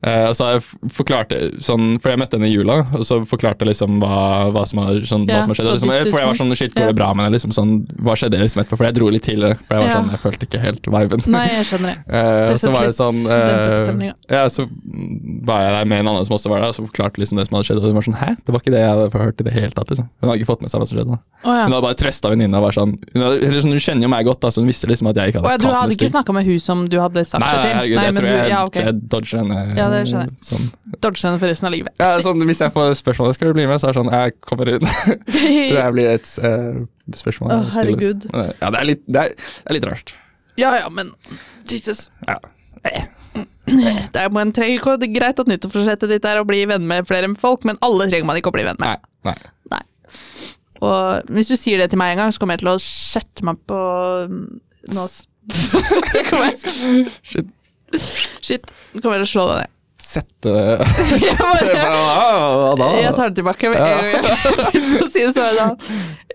[0.00, 0.62] Eh, og så jeg
[0.96, 4.62] forklarte sånn, For jeg møtte henne i jula, og så forklarte jeg liksom hva, hva,
[4.64, 5.66] som, har, sånn, Ja, hva som har skjedd.
[5.66, 7.34] fra Og liksom, for jeg var sånn Shit, går det bra med henne?
[7.36, 8.78] Liksom, sånn, hva skjedde liksom etterpå?
[8.80, 9.58] For jeg dro litt tidligere.
[9.66, 9.98] For jeg var Ja.
[9.98, 11.24] sånn, jeg følte ikke helt viben.
[11.34, 11.98] Nei, jeg skjønner det.
[12.08, 14.12] Uh, Det så var det sånn eh.
[14.30, 14.64] Ja, så
[15.44, 17.46] var jeg der med en annen som også var der, og så forklarte liksom det
[17.48, 17.82] som hadde skjedd.
[17.82, 18.30] Og hun var sånn Hæ?
[18.40, 20.08] Det var ikke det jeg hadde hørt i det hele tatt, liksom.
[20.20, 21.20] Hun hadde ikke fått med seg hva som skjedde.
[21.44, 21.64] Å ja.
[21.68, 24.26] Hun hadde bare trøsta venninna og var sånn hun, hadde, sånn hun kjenner jo meg
[24.28, 26.10] godt, da, så hun visste liksom at jeg ikke hadde oh, ja, du hadde ikke
[26.12, 28.50] snakka med hun som du hadde sagt Nei, det nei, herregud, herregud, jeg tror jeg,
[28.50, 29.60] ja, jeg dodger henne.
[29.92, 30.46] Det skjønner jeg.
[30.46, 30.68] Sånn.
[31.00, 31.94] Dodge henne for resten av livet.
[32.02, 34.36] Ja, sånn, hvis jeg får spørsmålet skal du bli med, så er det sånn Jeg
[34.46, 34.86] kommer inn.
[35.74, 36.80] det blir et uh,
[37.22, 37.54] spørsmål.
[37.54, 38.28] Å, herregud.
[38.32, 40.14] Ja, det er litt, det er, det er litt rart.
[40.60, 41.14] Ja ja, men
[41.70, 42.08] Jesus.
[42.26, 42.38] Ja.
[43.70, 46.86] Det er, man trenger ikke, det er greit at nyttårsforsettet ditt er å bli venn
[46.90, 49.04] med flere folk, men alle trenger man ikke å bli venn med.
[49.28, 49.36] Nei.
[49.70, 49.82] nei.
[50.80, 53.44] Og hvis du sier det til meg en gang, så kommer jeg til å sette
[53.46, 53.80] meg på
[54.30, 55.06] Nå
[56.30, 57.50] kommer jeg- Shit.
[58.40, 58.70] Shit.
[58.94, 59.76] Nå kommer jeg til å slå deg ned.
[60.10, 60.52] Sette
[61.38, 62.88] bare, Hva da?
[63.02, 63.70] jeg tar det tilbake.
[63.70, 63.84] med en
[64.24, 65.76] gang sånn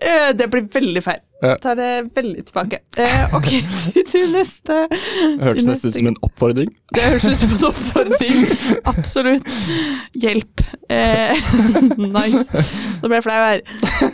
[0.06, 1.22] «Øh, Det blir veldig feil.
[1.42, 1.56] Ja.
[1.60, 2.78] Tar det veldig tilbake.
[2.96, 3.48] Eh, ok,
[4.12, 4.86] til neste.
[5.42, 6.70] Hørtes nesten ut som en oppfordring.
[6.96, 8.46] Det høres ut som en oppfordring.
[8.88, 9.50] Absolutt.
[10.16, 10.62] Hjelp.
[10.88, 11.36] Eh,
[12.16, 12.64] nice.
[13.02, 13.62] Nå ble jeg flau her.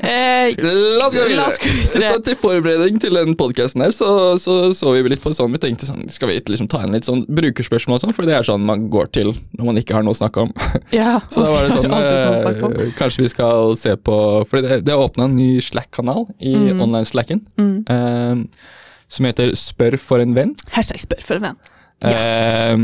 [0.02, 1.52] Eh, La oss gå videre.
[1.92, 4.08] Så til forberedning til den podkasten her, så,
[4.42, 7.06] så så vi litt på sånn Vi tenkte sånn Skal vi liksom ta inn litt
[7.06, 10.04] sånn brukerspørsmål og sånn, for det er sånn man går til når man ikke har
[10.06, 10.52] noe å snakke om.
[10.98, 11.20] ja.
[11.32, 14.16] Så da var det sånn eh, Kanskje vi skal se på
[14.50, 16.54] For det, det åpna en ny Slack-kanal i
[17.12, 17.84] online-slacken Mm.
[17.88, 18.44] eh,
[19.08, 20.54] som heter Spør for en venn.
[20.72, 21.56] Hashtag spør for en venn.
[22.02, 22.76] Eh,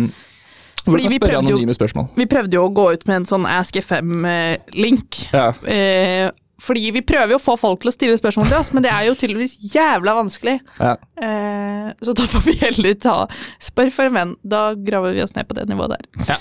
[0.84, 2.08] hvor Fordi vi prøvde jo-.
[2.16, 5.28] Vi prøvde jo å gå ut med en sånn Ask FM-link.
[5.32, 5.52] Ja.
[5.66, 8.82] Eh, fordi vi prøver jo å få folk til å stille spørsmål til oss, men
[8.82, 10.58] det er jo tydeligvis jævla vanskelig.
[10.80, 10.96] Ja.
[11.22, 13.26] Eh, så da får vi heller ta
[13.62, 14.36] Spør for en venn.
[14.44, 16.26] Da graver vi oss ned på det nivået der.
[16.28, 16.36] Ja.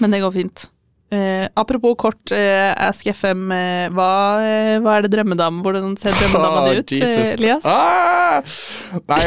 [0.00, 0.68] men det går fint.
[1.10, 4.10] Eh, apropos kort uh, Ask FM, uh, hva,
[4.46, 5.58] eh, hva er det drømmedame?
[5.64, 6.92] Hvordan ser drømmedama di ut,
[7.34, 7.66] Elias?
[7.66, 8.38] Ah!
[9.10, 9.24] Nei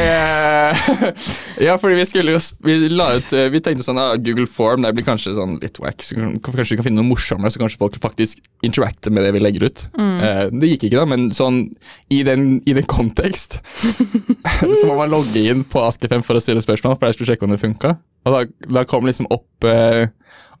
[1.66, 4.94] Ja, fordi vi skulle jo Vi la ut Vi tenkte sånn ah, Google Form, det
[4.96, 6.00] blir kanskje sånn litt wack.
[6.00, 9.44] Så kanskje vi kan finne noe morsommere, så kanskje folk faktisk interacter med det vi
[9.44, 9.84] legger ut.
[10.00, 10.56] Mm.
[10.56, 11.66] Det gikk ikke, da, men sånn
[12.08, 13.60] i den, i den kontekst
[14.80, 17.34] så må man logge inn på Ask FM for å stille spørsmål, for jeg skulle
[17.34, 17.98] sjekke om det funka.
[18.24, 18.44] Og da,
[18.80, 19.68] da kom liksom opp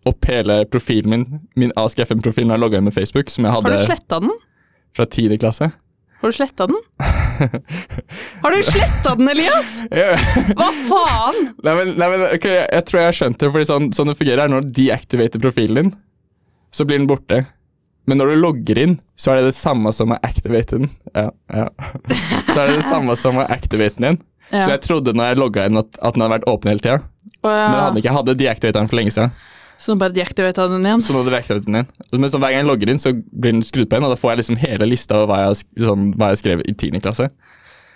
[0.08, 1.24] opp hele profilen min,
[1.58, 3.72] min Ask5-profilen jeg logga inn med Facebook, som jeg hadde...
[3.72, 4.34] Har du sletta den?
[4.96, 5.38] fra 10.
[5.38, 5.70] klasse.
[6.20, 6.76] Har du sletta den?
[8.42, 9.82] Har du sletta den, Elias?
[9.90, 10.14] Ja.
[10.56, 11.50] Hva faen?
[11.66, 14.12] Nei, men, nei, men ok, jeg, jeg tror jeg har skjønt det, fordi sånn, sånn
[14.12, 15.92] det fungerer er når du deactivater profilen din,
[16.74, 17.42] så blir den borte.
[18.08, 20.92] Men når du logger inn, så er det det samme som å activate den.
[21.16, 21.66] Ja, ja.
[22.52, 24.22] Så er det det samme som å activate den igjen.
[24.52, 26.98] Så jeg trodde når jeg logga inn at, at den hadde vært åpen hele tida.
[27.44, 27.64] Oh, ja.
[27.68, 28.08] Men jeg hadde ikke.
[28.08, 29.36] Jeg hadde deactivatet den for lenge siden.
[29.80, 31.02] Så nå bare deaktiverte den igjen?
[31.02, 31.90] Så nå deactivatet den igjen.
[32.14, 34.20] Men så hver gang jeg logger inn, så blir den skrudd på igjen, og da
[34.20, 37.00] får jeg liksom hele lista over hva jeg, sånn, hva jeg skrev i 10.
[37.04, 37.28] klasse.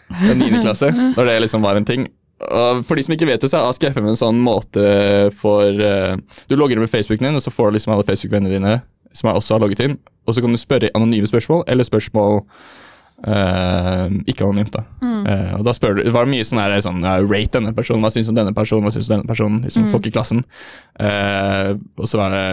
[0.09, 0.49] Og 9.
[0.65, 2.09] klasse, når det liksom var en ting.
[2.49, 4.83] Og for de som ikke vet det, så er AskFM en sånn måte
[5.35, 6.15] for uh,
[6.47, 8.77] Du logger inn med Facebooken din, og så får du liksom alle Facebook-vennene dine
[9.17, 9.97] som jeg også har logget inn,
[10.29, 12.43] og så kan du spørre anonyme spørsmål, eller spørsmål
[13.27, 14.85] eh, ikke anonymt, da.
[15.29, 18.05] Eh, og da spør du Det var mye sånn her sånn ja, Rate denne personen,
[18.05, 19.63] hva syns du om denne personen, hva syns du om denne personen?
[19.67, 20.45] Liksom folk i klassen.
[21.01, 22.45] Eh, og så var det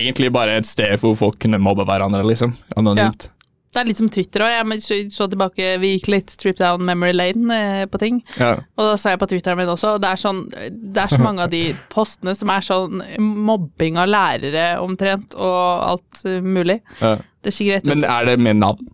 [0.00, 2.56] egentlig bare et sted hvor folk kunne mobbe hverandre, liksom.
[2.76, 3.30] Anonymt.
[3.72, 4.50] Det er litt som Twitter òg.
[4.52, 8.18] Jeg så, så tilbake, vi gikk litt trip down memory lane eh, på ting.
[8.36, 8.58] Ja.
[8.76, 11.20] Og da så jeg på Twitteren min også, og det er, sånn, det er så
[11.22, 11.62] mange av de
[11.94, 16.82] postene som er sånn mobbing av lærere omtrent, og alt mulig.
[17.00, 17.16] Ja.
[17.42, 17.88] Det ser greit.
[17.88, 18.92] Men er det med navn?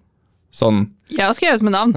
[0.51, 1.93] Sånn Jeg har skrevet med navn.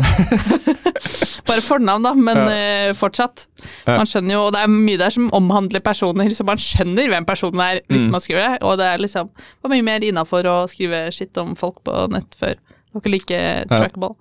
[1.48, 3.46] Bare fornavn, da, men eh, fortsatt.
[3.88, 7.26] Man skjønner jo, og det er mye der som omhandler personer, så man skjønner hvem
[7.28, 8.12] personen er hvis Mm.
[8.16, 8.60] man skriver det.
[8.68, 9.30] Og det er liksom
[9.64, 12.56] var mye mer innafor å skrive skitt om folk på nett før.
[12.60, 14.16] Det var ikke like trackable.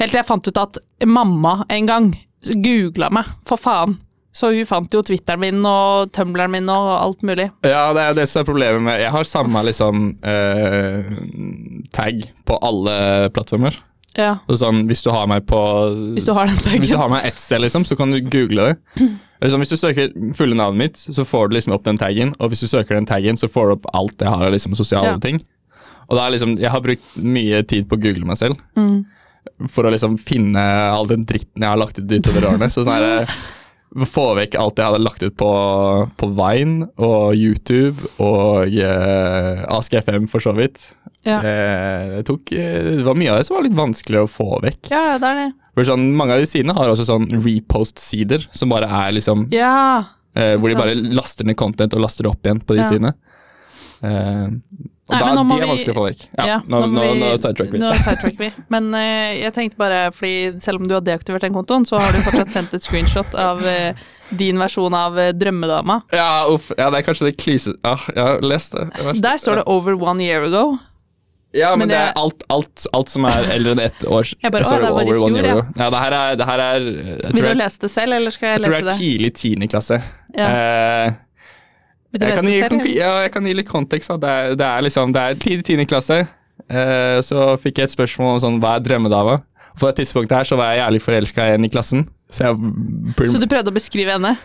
[0.00, 2.10] Helt til jeg fant ut at mamma en gang
[2.44, 3.98] googla meg, for faen.
[4.34, 7.48] Så hun fant jo Twitteren min og Tumbleren min og alt mulig.
[7.62, 11.04] Ja, det er det som er problemet med Jeg har samme liksom eh,
[11.94, 13.76] tag på alle plattformer.
[14.14, 15.58] Ja, Og sånn, hvis du har meg på
[16.14, 16.82] Hvis du har den taggen.
[16.84, 19.08] Hvis du har meg ett sted, liksom, så kan du google det.
[19.50, 22.30] Sånn, hvis du søker fulle navnet mitt, så får du liksom opp den taggen.
[22.38, 24.76] Og hvis du søker den taggen, så får du opp alt jeg har av liksom,
[24.78, 25.18] sosiale Ja.
[25.22, 25.42] ting.
[26.08, 28.58] Og da er liksom, Jeg har brukt mye tid på å google meg selv.
[28.78, 29.04] Mm.
[29.68, 30.62] For å liksom finne
[30.94, 32.70] all den dritten jeg har lagt ut utover årene.
[32.70, 33.26] Så sånn her,
[34.10, 35.48] Få vekk alt jeg hadde lagt ut på,
[36.18, 40.88] på Vine og YouTube og eh, AskFM, for så vidt.
[41.24, 41.38] Ja.
[41.40, 41.52] Det,
[42.16, 44.90] det tok eh, Det var mye av det som var litt vanskelig å få vekk.
[44.90, 45.46] Ja, ja, det er det.
[45.78, 50.04] For sånn, mange av de sidene har også sånn repost-sider, som bare er liksom Ja.
[50.34, 52.90] eh, Hvor de bare laster ned content og laster det opp igjen på de Ja.
[52.90, 53.14] sidene.
[55.04, 56.20] Og Nei, da, de er vi- vanskelig å få vekk.
[56.38, 57.78] Ja, Ja, nå, nå, vi- nå sidetracker vi.
[57.82, 58.48] Nå sidetracker vi.
[58.72, 62.12] Men uh, jeg tenkte bare, fordi selv om du har deaktivert den kontoen, så har
[62.16, 63.92] du fortsatt sendt et screenshot av uh,
[64.32, 65.98] din versjon av uh, Drømmedama.
[66.16, 67.76] Ja, uff, ja, det er kanskje det klyse...
[67.84, 68.86] Ah, jeg har lest det.
[68.96, 69.20] det.
[69.28, 70.78] Der står det 'over one year ago'.
[71.54, 74.24] Ja, men, men det det- er alt, alt, alt som er eldre enn ett år.
[74.42, 75.52] Jeg bare, står å, det i over one fjor, year ja.
[75.52, 75.66] ago.
[75.78, 76.80] Ja, det her er, det her er
[77.36, 78.98] Vil du lese det selv, eller skal jeg, jeg tror lese det er det?
[79.04, 80.00] tidlig tiendeklasse.
[80.34, 80.48] Ja.
[80.48, 81.12] Eh,
[82.14, 84.12] Jeg, kan gi, ja, jeg kan gi litt kontekst.
[84.22, 86.20] Det, er, det er liksom, det er tidlig tiendeklasse.
[86.70, 89.40] Eh, så fikk jeg et spørsmål om sånn, hva er drømmedama?
[89.80, 92.06] På et tidspunkt her så var jeg jævlig forelska i en i klassen.
[92.30, 94.36] Så jeg Så du prøvde å beskrive henne?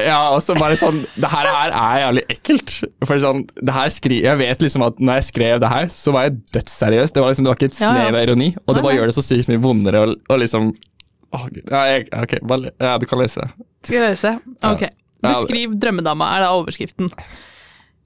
[0.00, 2.72] Ja, og så bare sånn Det her, her er jævlig ekkelt.
[3.04, 6.14] For sånn, det her skri, Jeg vet liksom at når jeg skrev det her, så
[6.16, 7.12] var jeg dødsseriøs.
[7.12, 8.22] Det var liksom, det var ikke et Ja, ja.
[8.24, 11.62] ironi, og det bare gjør det så sykt mye vondere å liksom Å, oh, Gud.
[11.64, 13.46] Ja, jeg, ok, bare, ja, du kan lese.
[13.80, 14.34] Skal jeg lese?
[14.68, 14.82] Ok.
[15.22, 17.10] Beskriv drømmedama, er da overskriften.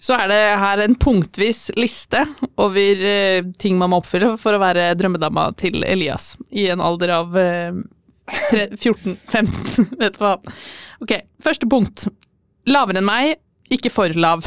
[0.03, 2.21] Så er det her en punktvis liste
[2.61, 7.15] over eh, ting man må oppfylle for å være drømmedama til Elias i en alder
[7.17, 7.79] av eh,
[8.77, 10.35] 14-15, vet du hva.
[11.01, 12.07] Ok, første punkt.
[12.69, 13.37] Lavere enn meg,
[13.73, 14.45] ikke for lav.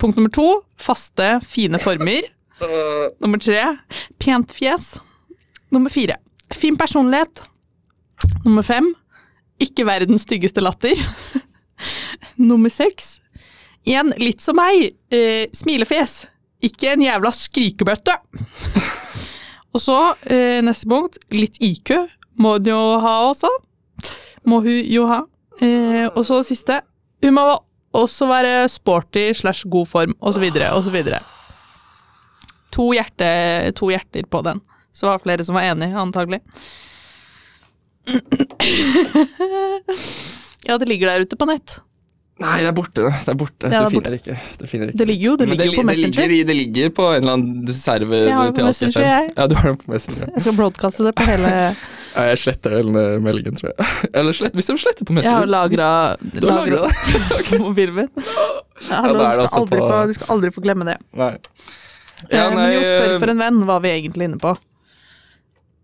[0.00, 0.46] Punkt nummer to,
[0.80, 2.24] faste, fine former.
[3.20, 3.62] Nummer tre,
[4.20, 4.94] pent fjes.
[5.74, 6.16] Nummer fire,
[6.56, 7.44] fin personlighet.
[8.44, 8.90] Nummer fem,
[9.60, 10.96] ikke verdens styggeste latter.
[12.50, 13.18] Nummer seks,
[13.88, 16.26] en litt som meg, eh, smilefjes.
[16.66, 18.16] Ikke en jævla skrikebøtte.
[19.74, 21.94] Og så, eh, neste punkt, litt IQ
[22.40, 23.48] må hun jo ha også.
[24.48, 25.20] Må hun jo ha.
[25.60, 26.80] Eh, og så siste,
[27.22, 27.42] hun må
[27.92, 31.20] også være sporty slash god form, så videre.
[32.72, 34.60] To, hjerte, to hjerter på den.
[34.92, 36.40] Så var det flere som var enig, antagelig.
[40.66, 41.78] ja, det ligger der ute på nett.
[42.40, 43.04] Nei, det er borte.
[43.04, 43.68] Det er borte.
[43.68, 44.32] Ja, det det finner borte.
[44.32, 44.58] ikke.
[44.60, 44.98] Det, finner ikke.
[44.98, 46.28] Det ligger jo, det ligger det, jo på Messenger.
[46.30, 49.26] ligger, det ligger på en eller annen server Jeg har det på til jeg.
[49.36, 50.30] Ja, du har det på Messenger.
[50.30, 51.50] Jeg skal broadcaste det på hele
[52.14, 53.90] Ja, jeg sletter den eh, meldingen, tror jeg.
[54.16, 55.36] Eller slett, hvis de sletter på Messenger.
[55.36, 57.44] Jeg har lagra Du har lagret det?
[57.50, 58.10] på mobilen min.
[58.88, 60.96] Ja, er du, skal aldri på- få, glemme det.
[61.20, 61.34] Nei.
[62.30, 64.56] Ja, nei, Men jo, spør eh, for en venn var vi egentlig inne på.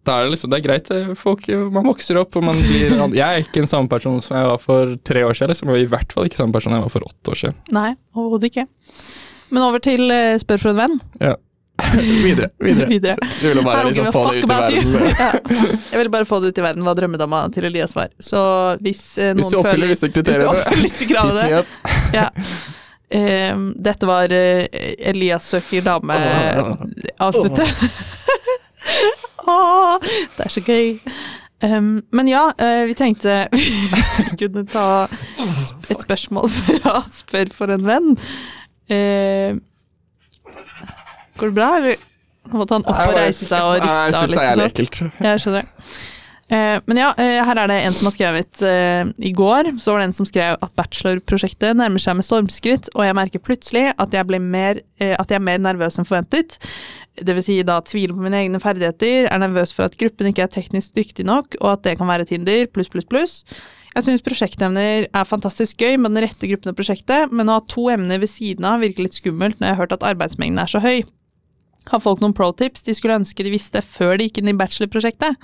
[0.07, 0.90] Da er det liksom, det er greit.
[0.95, 4.37] eh, Folk, man vokser opp, og man blir Jeg er ikke en samme person som
[4.38, 6.85] jeg var for tre år siden, liksom, og i hvert fall ikke samme person jeg
[6.85, 7.59] var for åtte år siden.
[7.75, 8.66] Nei, overhodet ikke.
[9.51, 10.97] Men over til uh, spør for en venn.
[11.23, 11.35] Ja.
[12.25, 12.49] videre.
[12.59, 12.87] videre.
[12.88, 13.16] Videre.
[13.40, 14.95] Du ville bare liksom få det ut i verden.
[15.19, 15.33] ja.
[15.90, 18.09] Jeg ville bare få det ut i verden hva drømmedama til Elias var.
[18.19, 18.40] Så
[18.85, 20.38] hvis uh, noen Hvis du oppfyller disse kriteriene.
[20.38, 21.66] Hvis du oppfyller disse kravene hit
[22.16, 22.27] ja.
[23.53, 24.62] um, Dette var uh,
[25.12, 27.71] Elias søker dame-avsnittet.
[30.37, 30.96] Det er så gøy.
[31.64, 33.46] Um, men ja, eh, vi tenkte
[34.28, 35.06] vi kunne ta
[35.88, 38.11] et spørsmål fra Spør for en venn.
[38.92, 39.56] Uh,
[41.40, 42.04] går det bra, eller?
[42.46, 44.37] Nå måtte han opp og reise seg og Jeg riste av syns det litt.
[44.38, 44.68] er jævlig sånn.
[44.70, 45.24] ekkelt.
[45.26, 45.72] Jeg skjønner.
[46.46, 49.90] Eh, men ja, eh, her er det en som har skrevet eh, I går så
[49.90, 53.88] var det en som skrev at bachelorprosjektet nærmer seg med stormskritt, og jeg merker plutselig
[53.90, 56.61] at jeg, mer, at jeg er mer nervøs enn forventet.
[57.18, 60.44] Det vil si da tviler på mine egne ferdigheter, er nervøs for at gruppen ikke
[60.46, 63.37] er teknisk dyktig nok, og at det kan være et hinder, pluss, pluss, pluss.
[63.96, 67.64] Jeg syns prosjektemner er fantastisk gøy med den rette gruppen og prosjektet, men å ha
[67.66, 70.70] to emner ved siden av virker litt skummelt når jeg har hørt at arbeidsmengden er
[70.70, 71.00] så høy.
[71.90, 75.40] Har folk noen pro-tips de skulle ønske de visste før de gikk inn i bachelorprosjektet?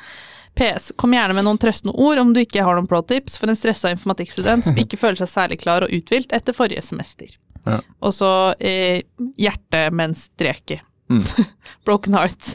[0.58, 0.90] PS.
[1.00, 3.92] Kom gjerne med noen trøstende ord om du ikke har noen pro-tips for en stressa
[3.94, 7.30] informatikkstudent som ikke føler seg særlig klar og uthvilt etter forrige semester.
[7.64, 7.78] Ja.
[8.02, 9.02] Og så eh,
[9.40, 10.76] hjerte med en strek.
[11.12, 11.22] Mm.
[11.86, 12.54] Broken heart.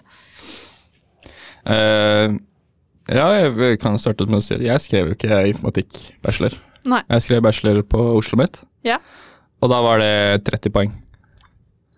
[1.67, 2.37] Uh,
[3.11, 6.55] ja, jeg kan starte med å si at jeg skrev jo ikke informatikk-bachelor.
[6.87, 9.01] Jeg skrev bachelor på Oslo mitt, Ja.
[9.59, 10.93] og da var det 30 poeng.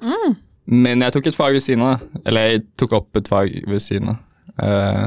[0.01, 0.37] Mm.
[0.69, 2.01] Men jeg tok et fag ved siden av.
[2.29, 4.19] Eller jeg tok opp et fag ved siden av.
[4.61, 5.05] Eh,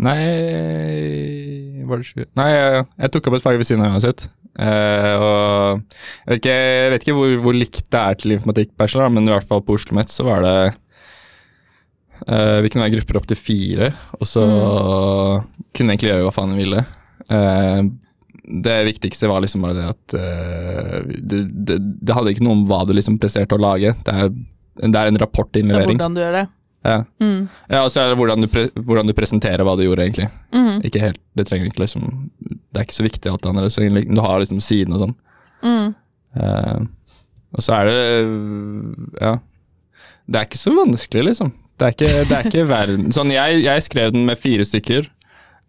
[0.00, 2.28] nei Var det 20?
[2.40, 4.28] Nei, jeg, jeg tok opp et fag ved siden av uansett.
[4.60, 9.12] Eh, og jeg vet ikke, jeg vet ikke hvor, hvor likt det er til informatikk-bachelor,
[9.14, 10.54] men i hvert fall på Oslo OsloMet så var det
[12.26, 14.44] eh, Vi kunne være grupper opp til fire, og så
[15.70, 16.84] kunne vi egentlig gjøre hva faen vi ville.
[17.30, 17.82] Eh,
[18.50, 22.64] det viktigste var liksom bare det at uh, det, det, det hadde ikke noe om
[22.66, 23.92] hva du liksom presterte å lage.
[24.06, 24.32] Det er,
[24.80, 25.94] det er en rapportinnlevering.
[25.94, 26.46] Det er hvordan du gjør det.
[26.80, 27.02] Ja.
[27.20, 27.48] Mm.
[27.68, 28.46] ja, og så er det hvordan du,
[28.88, 30.30] hvordan du presenterer hva du gjorde, egentlig.
[30.54, 30.80] Mm.
[30.88, 32.06] Ikke helt, Det trenger ikke liksom
[32.40, 35.14] Det er ikke så viktig alt det andre, så du har liksom siden og sånn.
[35.60, 35.90] Mm.
[36.40, 36.80] Uh,
[37.52, 38.00] og så er det
[39.20, 39.36] Ja.
[40.30, 41.52] Det er ikke så vanskelig, liksom.
[41.80, 45.08] Det er ikke, det er ikke verden Sånn, jeg, jeg skrev den med fire stykker,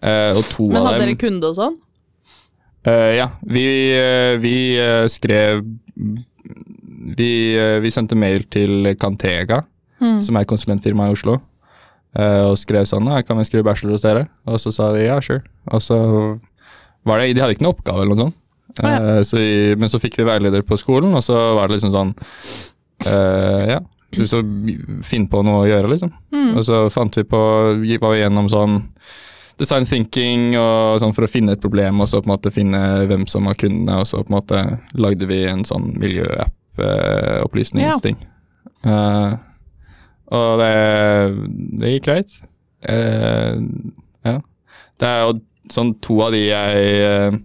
[0.04, 1.80] uh, og to Men hadde dere kunde og sånn?
[2.88, 3.66] Uh, ja, vi,
[4.42, 4.56] vi
[5.12, 5.66] skrev
[7.18, 7.32] vi,
[7.82, 9.64] vi sendte mail til Cantega,
[10.02, 10.20] Mm.
[10.26, 11.38] som er et konsulentfirma i Oslo,
[12.18, 14.28] eh, og skrev sånn «Ja, Kan vi skrive bachelor hos dere?
[14.50, 15.44] Og så sa de ja, sure.
[15.70, 15.98] Og så
[17.06, 18.38] var det De hadde ikke noe oppgave eller noe sånt.
[18.80, 18.98] Oh, ja.
[19.18, 21.94] Eh, så vi, men så fikk vi veileder på skolen, og så var det liksom
[21.94, 22.14] sånn
[23.06, 23.82] eh, Ja,
[24.28, 24.42] så
[25.08, 26.14] finn på noe å gjøre, liksom.
[26.34, 26.56] Mm.
[26.60, 27.42] Og så fant vi på
[27.82, 28.80] vi var igjennom sånn
[29.62, 32.82] design thinking og sånn for å finne et problem, og så på en måte finne
[33.10, 34.64] hvem som var kundene, og så på en måte
[34.98, 37.44] lagde vi en sånn miljøapp, eh.
[38.82, 39.34] Eh,
[40.32, 40.74] og det,
[41.82, 42.36] det gikk greit.
[42.88, 43.62] Uh,
[44.26, 44.38] ja.
[45.02, 45.40] Det er jo
[45.72, 47.36] sånn to av de jeg eh,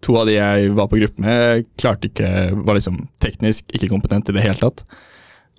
[0.00, 4.30] To av de jeg var på gruppe med, klarte ikke Var liksom teknisk ikke kompetent
[4.32, 4.80] i det hele tatt.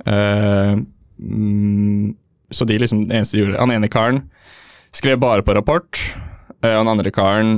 [0.02, 0.82] Uh,
[1.22, 2.10] mm,
[2.52, 4.24] så de liksom det eneste de gjorde Han ene karen
[4.92, 6.00] skrev bare på rapport,
[6.60, 7.54] og den andre karen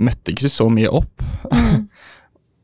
[0.00, 1.20] møtte ikke så mye opp.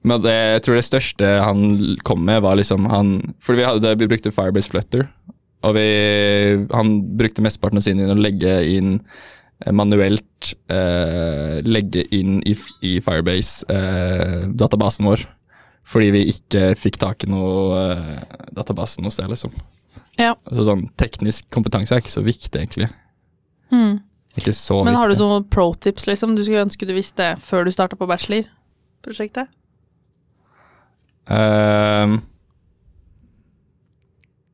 [0.06, 1.60] Men det, jeg tror det største han
[2.06, 3.08] kom med, var liksom han
[3.42, 5.02] Fordi vi, hadde, vi brukte Firebase Flutter,
[5.66, 5.88] og vi,
[6.70, 6.88] han
[7.18, 8.90] brukte mesteparten av sin inn å legge inn
[9.64, 12.54] eh, manuelt eh, legge inn i,
[12.86, 15.20] i Firebase-databasen vår.
[15.86, 18.22] Fordi vi ikke fikk tak i noe eh,
[18.54, 19.52] database noe sted, liksom.
[20.18, 20.34] Ja.
[20.50, 22.88] Så sånn teknisk kompetanse er ikke så viktig, egentlig.
[23.74, 23.94] Mm.
[24.36, 26.34] Ikke så Men har du noen pro tips, liksom?
[26.36, 29.46] Du skulle ønske du visste før du starta på bachelorprosjektet?
[31.32, 32.20] Ehm,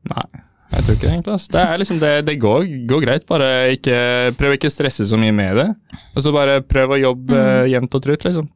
[0.08, 0.24] nei,
[0.72, 1.36] jeg tror ikke det, egentlig.
[1.52, 3.28] Det liksom det, det går, går greit.
[3.28, 3.96] Bare ikke,
[4.40, 5.68] prøv ikke å stresse så mye med det.
[6.14, 8.48] Og så bare prøv å jobbe eh, jevnt og trutt, liksom.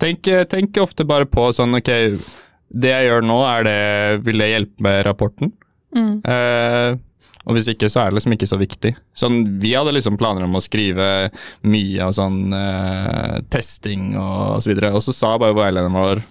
[0.00, 1.90] Tenk, tenk ofte bare på sånn ok,
[2.70, 3.80] det jeg gjør nå, er det,
[4.24, 5.52] vil det hjelpe med rapporten?
[5.96, 6.20] Mm.
[6.24, 6.96] Uh,
[7.48, 8.94] og hvis ikke, så er det liksom ikke så viktig.
[9.16, 11.30] Sånn, vi hadde liksom planer om å skrive
[11.68, 16.22] mye av sånn uh, testing og, og så videre, og så sa bare veilederen vår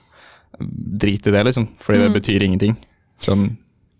[0.59, 2.17] drit i det, liksom, fordi det Mm.
[2.21, 2.77] betyr ingenting.
[3.21, 3.57] Sånn,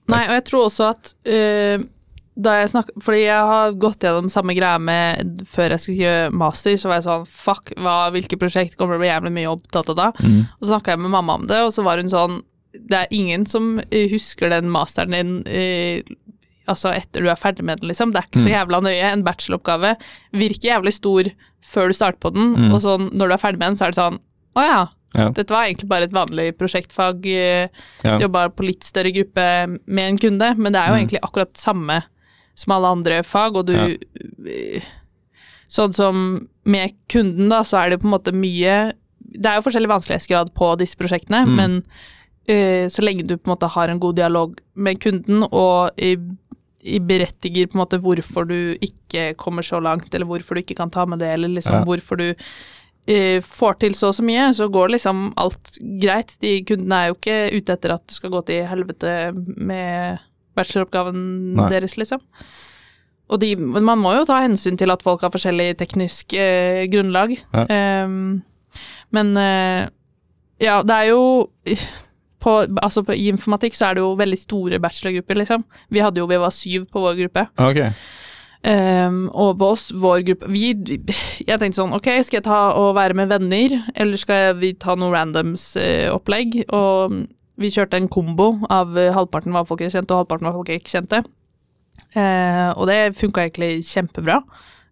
[0.10, 1.84] Nei, og jeg tror også at uh,
[2.40, 6.32] da jeg snakk, Fordi jeg har gått gjennom samme greia med Før jeg skulle skrive
[6.34, 9.44] master, så var jeg sånn Fuck, hva, hvilke prosjekt kommer det å bli jævlig mye
[9.50, 10.12] jobb, da, da, da.
[10.24, 12.42] mm, Og så snakka jeg med mamma om det, og så var hun sånn
[12.74, 16.02] Det er ingen som eh, husker den masteren din uh,
[16.70, 18.12] altså etter du er ferdig med den, liksom.
[18.14, 18.54] Det er ikke så Mm.
[18.54, 19.12] jævla nøye.
[19.12, 19.96] En bacheloroppgave
[20.38, 21.24] virker jævlig stor
[21.66, 22.74] før du starter på den, Mm.
[22.74, 24.20] og sånn når du er ferdig med den, så er det sånn
[24.56, 24.88] Å ja.
[25.16, 25.30] Ja.
[25.34, 27.26] Dette var egentlig bare et vanlig prosjektfag.
[27.26, 27.68] eh,
[28.04, 28.18] ja.
[28.20, 29.46] Jobba på litt større gruppe
[29.88, 31.00] med en kunde, men det er jo Mm.
[31.08, 32.04] egentlig akkurat samme
[32.56, 33.88] som alle andre fag, og du Ja.
[34.48, 34.82] eh,
[35.70, 38.94] Sånn som med kunden, da, så er det på en måte mye
[39.32, 41.56] Det er jo forskjellig vanskelighetsgrad på disse prosjektene, Mm.
[41.56, 41.84] men
[42.50, 46.16] uh, så lenge du på en måte har en god dialog med kunden og i,
[46.84, 50.76] i berettiger på en måte hvorfor du ikke kommer så langt, eller hvorfor du ikke
[50.78, 51.84] kan ta med det, eller liksom Ja.
[51.86, 52.34] hvorfor du
[53.46, 56.36] får til så og så mye, så går liksom alt greit.
[56.44, 59.14] De kundene er jo ikke ute etter at det skal gå til helvete
[59.58, 60.20] med
[60.58, 61.22] bacheloroppgaven
[61.58, 61.70] Nei.
[61.74, 62.22] deres, liksom.
[63.30, 67.36] Og de, man må jo ta hensyn til at folk har forskjellig teknisk eh, grunnlag.
[67.54, 67.66] Ja.
[67.70, 68.42] Ehm,
[69.14, 69.86] men eh,
[70.62, 71.22] ja, det er jo
[72.40, 75.66] på, altså på, I informatikk så er det jo veldig store bachelorgrupper, liksom.
[75.94, 77.46] Vi hadde jo, vi var syv på vår gruppe.
[77.62, 77.84] Ok.
[78.68, 82.96] Ehm, og på oss, vår gruppe vi, Jeg tenkte sånn, ok, skal jeg ta og
[82.98, 86.66] være med venner, eller skal vi ta noe randoms-opplegg?
[86.76, 87.22] og
[87.60, 90.70] vi kjørte en kombo av eh, halvparten var folk jeg kjente, og halvparten var folk
[90.72, 91.24] jeg ikke kjente.
[92.16, 94.40] Uh, og det funka egentlig kjempebra.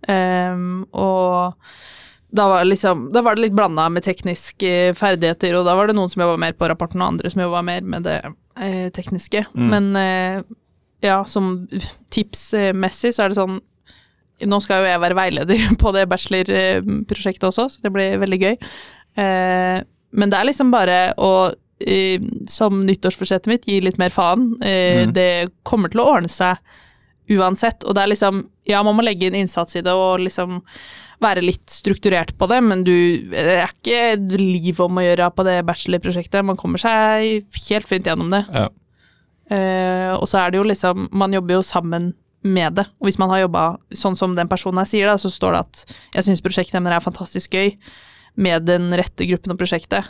[0.06, 1.56] Um, og
[2.36, 5.96] da var, liksom, da var det litt blanda med tekniske ferdigheter, og da var det
[5.96, 9.46] noen som jobba mer på rapporten, og andre som jobba mer med det eh, tekniske.
[9.56, 9.68] Mm.
[9.72, 10.42] Men eh,
[11.04, 11.68] ja, som
[12.14, 13.60] tipsmessig så er det sånn
[14.46, 18.52] Nå skal jo jeg være veileder på det bachelorprosjektet også, så det blir veldig gøy.
[19.18, 19.80] Eh,
[20.14, 21.32] men det er liksom bare å
[21.82, 24.52] eh, som nyttårsforsettet mitt, gi litt mer faen.
[24.62, 25.14] Eh, Mm.
[25.18, 26.62] Det kommer til å ordne seg
[27.34, 27.82] uansett.
[27.84, 30.62] Og det er liksom Ja, man må legge inn innsats i det og liksom
[31.24, 32.94] være litt strukturert på det, men du
[33.32, 36.46] Det er ikke liv om å gjøre på det bachelorprosjektet.
[36.46, 38.46] Man kommer seg helt fint gjennom det.
[38.54, 38.68] Ja.
[39.54, 42.12] Eh, og så er det jo liksom Man jobber jo sammen
[42.44, 42.86] med det.
[43.00, 43.64] Og hvis man har jobba
[43.96, 47.04] sånn som den personen her sier, da, så står det at jeg syns prosjektemner er
[47.04, 47.74] fantastisk gøy
[48.38, 50.08] med den rette gruppen og prosjektet.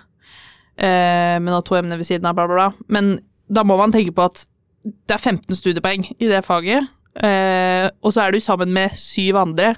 [0.77, 2.87] Eh, noen to emner ved siden av, bla, bla, bla.
[2.93, 3.17] Men
[3.47, 4.43] da må man tenke på at
[4.83, 6.87] det er 15 studiepoeng i det faget,
[7.23, 9.73] eh, og så er du sammen med syv andre.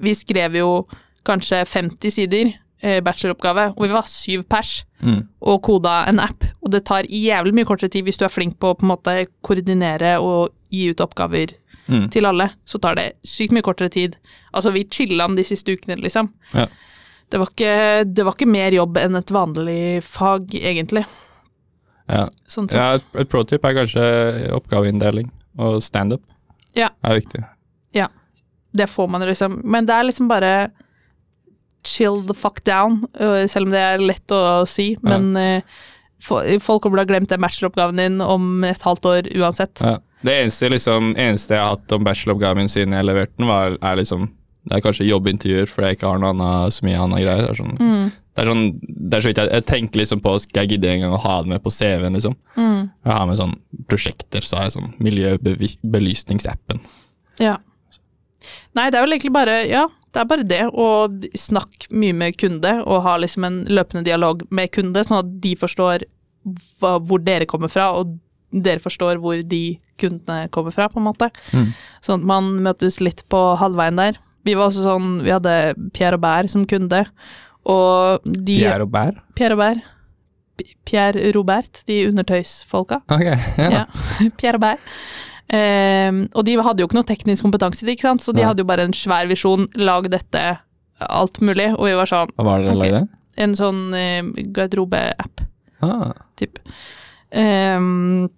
[0.00, 0.70] Vi skrev jo
[1.26, 2.52] kanskje 50 sider
[3.04, 5.22] bacheloroppgave, og vi var syv pers Mm.
[5.40, 8.58] og koda en app, og det tar jævlig mye kortere tid hvis du er flink
[8.60, 11.54] på å på en måte koordinere og gi ut oppgaver
[11.88, 12.10] Mm.
[12.12, 14.16] til alle, så tar det sykt mye kortere tid.
[14.54, 16.28] Altså, vi chilla de siste ukene, liksom.
[16.54, 16.66] Ja.
[17.30, 21.04] Det var, ikke, det var ikke mer jobb enn et vanlig fag, egentlig.
[22.08, 22.28] Ja.
[22.46, 26.22] Sånn ja, et, et pro-tip er kanskje oppgaveinndeling og standup.
[26.76, 26.90] Ja.
[27.02, 27.44] er viktig.
[28.72, 29.60] Det får man liksom.
[29.64, 30.70] Men det er liksom bare
[31.86, 34.96] chill the fuck down, øh, selv om det er lett å si.
[35.02, 35.60] Men øh,
[36.20, 39.80] folk kommer til å ha glemt den bacheloroppgaven din om et halvt år uansett.
[39.80, 39.98] Ja.
[40.20, 43.78] Det eneste, liksom, eneste jeg har hatt om bacheloroppgaven min siden jeg leverte den, var,
[43.80, 44.28] er liksom
[44.68, 47.40] Det er kanskje jobbintervjuer fordi jeg ikke har noe annet, så mye annet greier.
[47.46, 48.10] Det er sånn, Mm.
[48.36, 50.90] det er sånn, det er så vidt jeg, jeg tenker liksom på Skal jeg gidde
[50.92, 52.36] en gang å ha det med på CV-en, liksom?
[52.58, 52.90] Mm.
[53.06, 53.54] Jeg har med sånn
[53.88, 56.80] prosjekter, så har jeg sånn miljøbelysningsappen.
[57.40, 57.56] Ja.
[58.76, 60.62] Nei, det er vel egentlig bare Ja, det er bare det.
[60.72, 60.88] å
[61.38, 65.54] snakke mye med kunde, og ha liksom en løpende dialog med kunde, sånn at de
[65.58, 66.06] forstår
[66.80, 68.16] hva, hvor dere kommer fra, og
[68.50, 71.30] dere forstår hvor de kundene kommer fra, på en måte.
[71.54, 71.70] Mm.
[72.02, 74.18] Sånn at man møtes litt på halvveien der.
[74.48, 77.04] Vi var også sånn Vi hadde Pierre og Bær som kunde,
[77.68, 79.18] og de Pierre og Bær?
[79.38, 79.82] Pierre og Bær.
[80.84, 83.00] Pierre Robert, de undertøysfolka.
[83.08, 83.68] Ok, ja.
[83.70, 83.84] Ja.
[84.40, 84.82] Pierre og Bær.
[85.52, 88.22] Ehm, og de hadde jo ikke noe teknisk kompetanse, ikke sant?
[88.22, 88.48] så de Nei.
[88.50, 90.58] hadde jo bare en svær visjon, lag dette,
[91.00, 92.82] alt mulig, og vi var sånn, Hva var det dere Ok.
[92.84, 93.08] lagde?
[93.40, 94.22] en sånn eh,
[94.52, 95.40] garderobe-app,
[95.82, 96.12] Ah.
[96.36, 96.58] typ.
[97.32, 98.28] Ehm,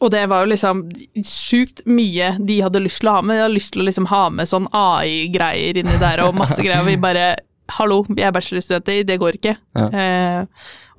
[0.00, 0.84] og det var jo liksom
[1.22, 4.06] sjukt mye de hadde lyst til å ha med, de hadde lyst til å liksom
[4.12, 7.36] ha med sånn AI-greier inni der, og masse greier, og vi bare,
[7.78, 9.56] hallo, vi er bachelorstudenter, det går ikke.
[9.76, 9.88] Ja.
[9.92, 10.46] Eh,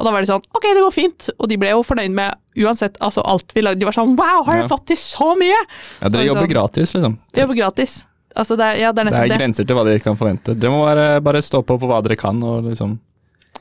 [0.04, 2.36] og da var de sånn, ok, det går fint, og de ble jo fornøyd med
[2.60, 4.62] uansett, altså alt vi lagde, de var sånn, wow, har Ja.
[4.66, 5.56] dere fått til så mye?
[6.01, 6.36] Ja, dere Sånn.
[6.36, 7.16] jobber gratis, liksom.
[7.34, 8.04] De jobber gratis.
[8.36, 10.58] Altså, det er, ja, det er Det er grenser til hva de kan forvente.
[10.60, 12.99] Dere må bare, bare stå på på hva dere kan, og liksom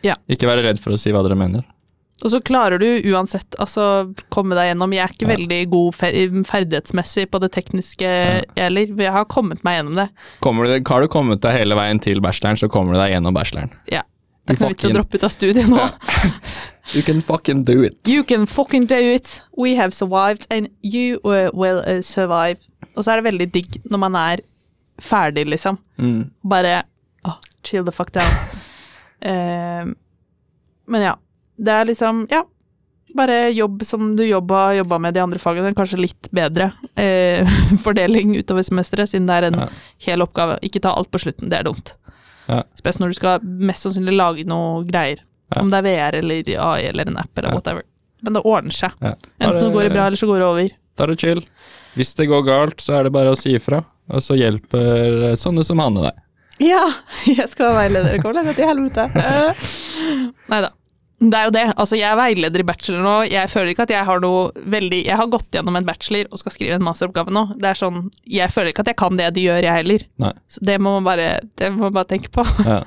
[0.02, 0.16] Ja.
[0.28, 1.62] ikke være redd for å si hva dere mener.
[2.24, 4.92] Og så klarer du uansett, altså, komme deg gjennom.
[4.94, 5.36] Jeg er ikke Ja.
[5.36, 6.12] veldig god fer
[6.46, 8.86] ferdighetsmessig på det tekniske, heller.
[8.96, 10.08] Jeg har kommet meg gjennom det.
[10.40, 13.70] Du, har du kommet deg hele veien til bacheloren, så kommer du deg gjennom bacheloren.
[13.90, 14.02] Ja.
[14.46, 15.84] Det er ikke noe vits å droppe ut av studiet nå.
[16.96, 17.94] You can fucking do it.
[18.10, 19.36] You can fucking do it.
[19.56, 22.58] We have survived, and you uh, will uh, survive.
[22.96, 24.42] Og så er det veldig digg når man er
[25.00, 25.78] ferdig, liksom.
[26.02, 26.24] Mm.
[26.42, 26.82] Bare
[27.24, 28.34] oh, chill the fuck down.
[29.24, 29.86] uh,
[30.92, 31.14] men ja.
[31.62, 32.42] Det er liksom, ja.
[33.14, 37.46] Bare jobb som du jobba, jobba med de andre fagene, kanskje litt bedre eh,
[37.84, 39.66] fordeling utover semesteret, siden det er en Ja.
[40.06, 40.56] hel oppgave.
[40.64, 41.92] Ikke ta alt på slutten, det er dumt.
[42.48, 42.62] Ja.
[42.78, 45.22] Spesielt når du skal mest sannsynlig lage noe greier.
[45.52, 45.60] Ja.
[45.60, 47.54] Om det er VR eller AI eller en app eller Ja.
[47.60, 47.82] whatever.
[48.22, 48.92] Men det ordner seg.
[49.00, 49.14] Ja.
[49.40, 50.68] Enten så går det bra, eller så går det over.
[50.96, 51.40] Ta det chill.
[51.96, 55.64] Hvis det går galt, så er det bare å si ifra, og så hjelper sånne
[55.66, 56.20] som Hanne deg.
[56.62, 56.84] Ja,
[57.26, 58.22] jeg skal være veileder.
[58.22, 59.08] Kom deg til helvete.
[60.52, 60.70] Nei da.
[61.22, 61.64] Det er jo det.
[61.76, 63.14] Altså, jeg er veileder i bachelor nå.
[63.30, 66.40] Jeg føler ikke at jeg har noe veldig Jeg har gått gjennom en bachelor og
[66.40, 67.44] skal skrive en masteroppgave nå.
[67.62, 70.06] Det er sånn Jeg føler ikke at jeg kan det de gjør, jeg heller.
[70.22, 70.32] Nei.
[70.50, 71.28] Så det må man bare,
[71.60, 72.46] det må man bare tenke på.
[72.72, 72.82] Ja.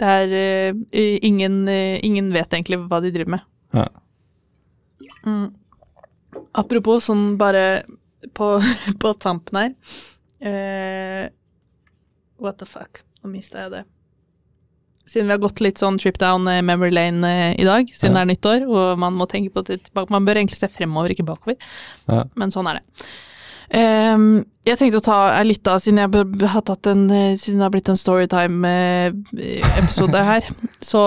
[0.00, 0.78] Det er uh,
[1.26, 3.42] ingen, uh, ingen vet egentlig hva de driver med.
[3.76, 3.84] Ja.
[5.26, 5.50] Mm.
[6.56, 7.82] Apropos sånn bare
[8.32, 8.54] på,
[9.02, 9.74] på tampen her
[10.40, 11.26] uh,
[12.40, 13.02] What the fuck?
[13.20, 13.82] Nå mista jeg det.
[15.10, 18.14] Siden vi har gått litt sånn trip down eh, memory lane eh, i dag, siden
[18.14, 18.20] Ja.
[18.20, 21.10] det er nyttår, og man må tenke på det tilbake Man bør egentlig se fremover,
[21.16, 21.56] ikke bakover,
[22.06, 22.24] Ja.
[22.38, 23.06] men sånn er det.
[23.70, 26.10] Ehm, jeg tenkte å ta ei lita, siden jeg
[26.50, 30.42] har tatt en eh, Siden det har blitt en Storytime-episode her,
[30.90, 31.02] så,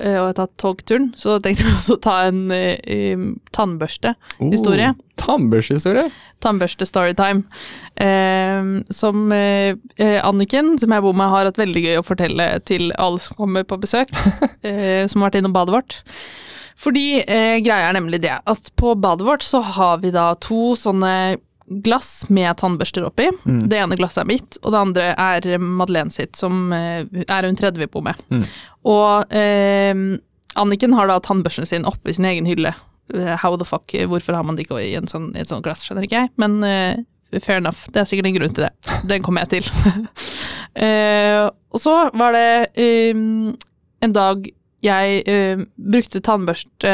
[0.00, 2.72] eh, og jeg har tatt togturen, så tenkte jeg også å ta en eh,
[3.52, 3.52] tannbørstehistorie.
[3.52, 4.14] tannbørste.
[4.40, 4.88] Historie.
[4.96, 6.10] Oh, Tannbørstehistorie?
[6.44, 7.40] Tannbørste Storytime.
[7.96, 12.46] Um, som eh, eh, Anniken, som jeg bor med, har hatt veldig gøy å fortelle
[12.68, 15.92] til alle som kommer på besøk, uh, som har vært innom badet vårt.
[16.76, 20.74] Fordi eh, greia er nemlig det at på badet vårt så har vi da to
[20.76, 23.28] sånne glass med tannbørster oppi.
[23.44, 23.66] Mm.
[23.70, 27.58] Det ene glasset er mitt, og det andre er Madeleine sitt, som eh, er hun
[27.58, 28.20] tredje vi bor med.
[28.30, 28.44] Mm.
[28.86, 30.04] Og eh,
[30.56, 32.72] Anniken har da tannbørsten sin oppi sin egen hylle.
[33.14, 35.66] Eh, How the fuck, hvorfor har man det ikke i, en sånn, i et sånt
[35.66, 37.04] glass, skjønner ikke jeg, men eh,
[37.42, 37.86] fair enough.
[37.92, 38.72] Det er sikkert en grunn til det.
[39.10, 39.72] Den kommer jeg til.
[40.76, 43.54] Eh, og så var det um,
[44.04, 44.42] en dag
[44.84, 46.90] jeg uh, brukte tannbørste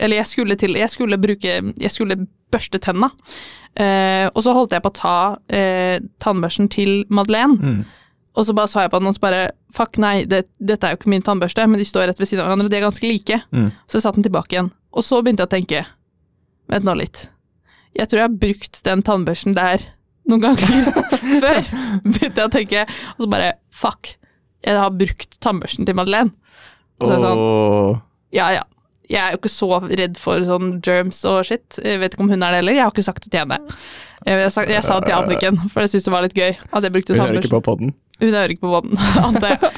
[0.00, 2.16] Eller jeg skulle til Jeg skulle bruke Jeg skulle
[2.48, 3.10] børste tenna.
[3.78, 5.18] Uh, og så holdt jeg på å ta
[6.24, 7.58] tannbørsten til Madeleine.
[7.60, 7.82] Mm.
[8.38, 9.42] Og så bare sa jeg på den, og så bare
[9.74, 12.40] Fuck, nei, det, dette er jo ikke min tannbørste, men de står rett ved siden
[12.40, 13.40] av hverandre, og de er ganske like.
[13.52, 13.66] Mm.
[13.84, 14.70] Så jeg satte den tilbake igjen.
[14.96, 15.82] Og så begynte jeg å tenke
[16.68, 17.26] Vent nå litt.
[17.96, 19.84] Jeg tror jeg har brukt den tannbørsten der
[20.28, 20.88] noen ganger
[21.44, 21.70] før.
[22.04, 22.84] Begynte jeg å tenke,
[23.16, 24.14] og så bare Fuck.
[24.64, 26.32] jeg har brukt tannbørsten til Madeleine.
[26.98, 28.02] Og så er det sånn,
[28.36, 28.66] ja ja.
[29.08, 31.78] Jeg er jo ikke så redd for sånn germs og shit.
[31.80, 32.76] Jeg vet ikke om hun er det heller.
[32.76, 33.56] Jeg har ikke sagt det til henne.
[34.26, 36.84] Jeg, sa, jeg sa det til Anniken, for jeg syntes det var litt gøy at
[36.84, 37.94] jeg brukte hører ikke på podden.
[38.18, 39.72] Hun hører ikke på poden, antar jeg.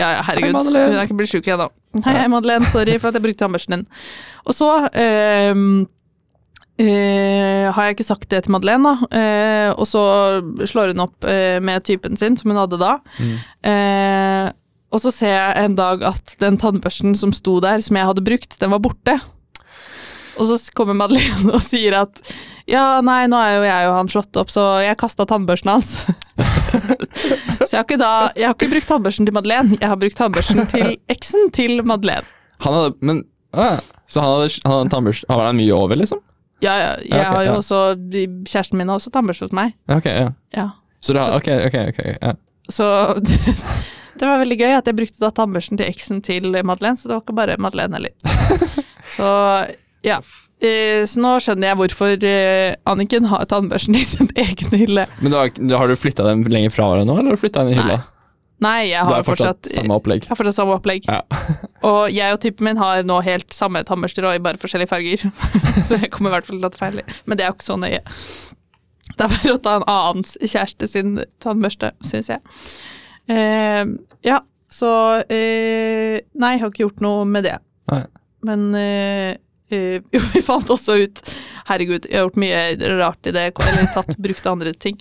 [0.00, 0.58] Ja, ja, herregud.
[0.58, 1.68] Hei, Hun er ikke blitt sjuk ennå.
[2.00, 2.66] Hei, hei, Madeleine.
[2.72, 3.86] Sorry for at jeg brukte tannbørsten din.
[4.48, 4.72] Og så
[5.04, 5.68] ehm,
[6.82, 9.10] eh, har jeg ikke sagt det til Madeleine, da.
[9.20, 10.02] Eh, og så
[10.66, 12.96] slår hun opp eh, med typen sin, som hun hadde da.
[13.20, 13.36] Mm.
[14.92, 18.24] Og så ser jeg en dag at den tannbørsten som sto der, som jeg hadde
[18.24, 19.18] brukt, den var borte.
[20.38, 22.22] Og så kommer Madeleine og sier at
[22.68, 25.94] ja, nei, nå er jo jeg og han slått opp, så jeg kasta tannbørsten hans.
[27.66, 30.66] så jeg har, da, jeg har ikke brukt tannbørsten til Madeleine, jeg har brukt tannbørsten
[30.72, 32.28] til eksen til Madeleine.
[32.64, 33.20] Han hadde Men
[33.54, 33.78] ah,
[34.10, 36.18] Så han hadde, han hadde en tannbørste Har han mye over, liksom?
[36.64, 37.58] Ja, ja, jeg Ja, okay, har jo ja.
[37.60, 37.78] også
[38.50, 39.76] Kjæresten min har også tannbørste hos meg.
[39.86, 40.28] Ja, Ok, ja.
[40.56, 40.64] Ja.
[41.00, 42.00] Så har Så- Ok, ok, ok.
[42.22, 42.32] Ja.
[42.68, 42.88] Så
[44.20, 47.16] det var veldig gøy at jeg brukte da tannbørsten til eksen til Madeleine, så det
[47.16, 48.12] var ikke bare Madeleine heller.
[49.16, 49.30] så
[50.06, 50.20] ja.
[50.58, 55.04] Eh, Så nå skjønner jeg hvorfor eh, Anniken har tannbørsten i sin egen hylle.
[55.22, 55.44] Men da,
[55.78, 58.00] har, du- flytta dem lenger fra hverandre nå, eller har du flytta den i hylla?
[58.58, 60.24] Nei, jeg har har fortsatt fortsatt, samme opplegg?
[60.26, 61.04] jeg har fortsatt samme opplegg.
[61.06, 61.20] Ja.
[61.88, 65.28] Og jeg og typen min har nå helt samme tannbørster og i bare forskjellige farger.
[65.86, 66.98] så jeg kommer i hvert fall til å ta feil.
[67.30, 68.00] Men det er jo ikke så nøye.
[69.14, 72.42] Det er bare å ta en annens kjæreste sin tannbørste, syns jeg.
[73.28, 73.84] Eh,
[74.26, 74.38] ja,
[74.72, 74.90] så
[75.28, 77.58] eh, Nei, jeg har ikke gjort noe med det.
[77.92, 78.02] Nei.
[78.48, 79.36] Men eh,
[79.72, 81.22] eh, jo, vi fant også ut
[81.68, 82.60] Herregud, jeg har gjort mye
[82.96, 84.96] rart i det, eller tatt, brukt andre ting.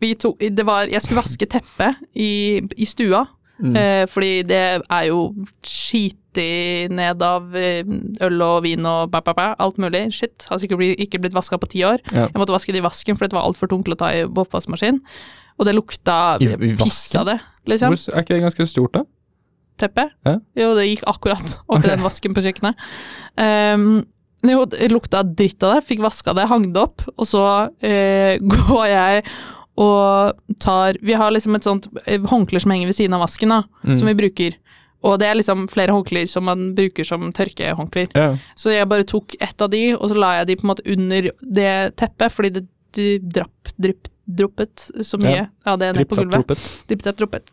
[0.00, 3.26] Det var, jeg skulle vaske teppet i, i stua,
[3.60, 3.74] Mm.
[3.76, 4.58] eh, fordi det
[4.88, 5.34] er jo
[5.68, 7.84] skitig ned av eh,
[8.24, 10.06] øl og vin og bæ, bæ, bæ, alt mulig.
[10.16, 10.46] Shit.
[10.48, 12.00] Har sikkert ikke blitt vaska på ti år.
[12.08, 12.28] Ja.
[12.30, 15.02] Jeg måtte vaske det i vasken, for det var altfor tungt å ta i oppvaskmaskin.
[15.60, 16.38] Og det lukta
[16.80, 17.38] piss av det,
[17.68, 17.92] liksom.
[17.92, 19.04] Hvor, er ikke det ganske stort, da?
[19.80, 20.14] Teppet.
[20.24, 20.38] Ja.
[20.56, 21.92] Jo, det gikk akkurat over okay.
[21.92, 22.88] den vasken på kjøkkenet.
[23.36, 24.02] Um,
[24.48, 28.34] jo, det lukta dritt av det, fikk vaska det, hang det opp, og så uh,
[28.56, 29.24] går jeg
[29.80, 33.54] og tar Vi har liksom et sånt eh, håndkle som henger ved siden av vasken,
[33.54, 33.94] da, Mm.
[33.96, 34.56] som vi bruker.
[35.06, 38.10] Og det er liksom flere håndklær som man bruker som tørkehåndklær.
[38.12, 38.34] Ja.
[38.58, 40.84] Så jeg bare tok ett av de, og så la jeg de på en måte
[40.84, 45.46] under det teppet, fordi det, det drapp, drypp, droppet så mye Ja.
[45.72, 46.38] av det ned på gulvet.
[46.40, 46.64] troppet.
[46.88, 47.50] Dipp, dapp, droppet.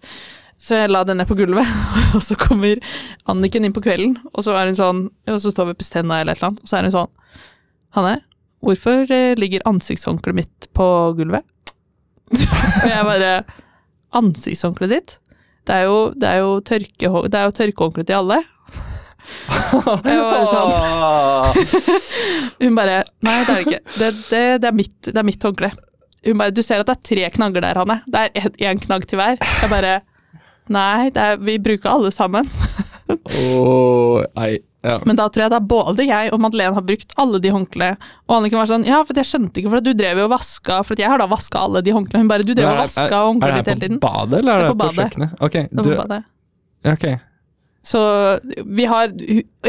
[0.57, 1.67] Så jeg la det ned på gulvet,
[2.17, 2.79] og så kommer
[3.29, 6.17] Anniken inn på kvelden, og så er hun sånn, og så står vi på stenda
[6.21, 7.13] eller et eller annet, og så er hun sånn
[7.97, 8.15] Hanne,
[8.65, 11.45] hvorfor eh, ligger ansiktshåndkleet mitt på gulvet?
[12.33, 13.31] og jeg bare
[14.17, 15.17] Ansiktshåndkleet ditt?
[15.67, 18.37] Det er jo, det er jo, tørke, det er jo tørkehåndkle til alle.
[20.07, 20.71] det var sånn,
[22.61, 23.81] hun bare Nei, det er det ikke.
[23.97, 25.71] Det, det, det, er, mitt, det er mitt håndkle.
[26.25, 28.01] Hun bare Du ser at det er tre knagger der, Hanne.
[28.07, 29.37] Det er én knagg til hver.
[29.61, 29.97] Jeg bare
[30.69, 32.49] Nei, det er, vi bruker alle sammen.
[33.07, 34.57] Åh, nei.
[34.87, 34.97] Ja.
[35.05, 37.97] Men da tror jeg da både jeg og Madeleine har brukt alle de håndklærne.
[38.29, 40.31] Og Anniken var sånn Ja, for jeg skjønte ikke, for at du drev jo og
[40.35, 42.23] vaska For jeg har da vaska alle de håndklærne.
[42.23, 43.79] Hun bare Du drev og Men ditt hele tiden.
[43.79, 45.33] er det her på badet, eller er Det er på på, kjøkkenet?
[45.47, 46.19] Ok, Det du, på bare det.
[46.85, 47.07] ja, ok.
[47.87, 48.01] Så
[48.77, 49.07] vi har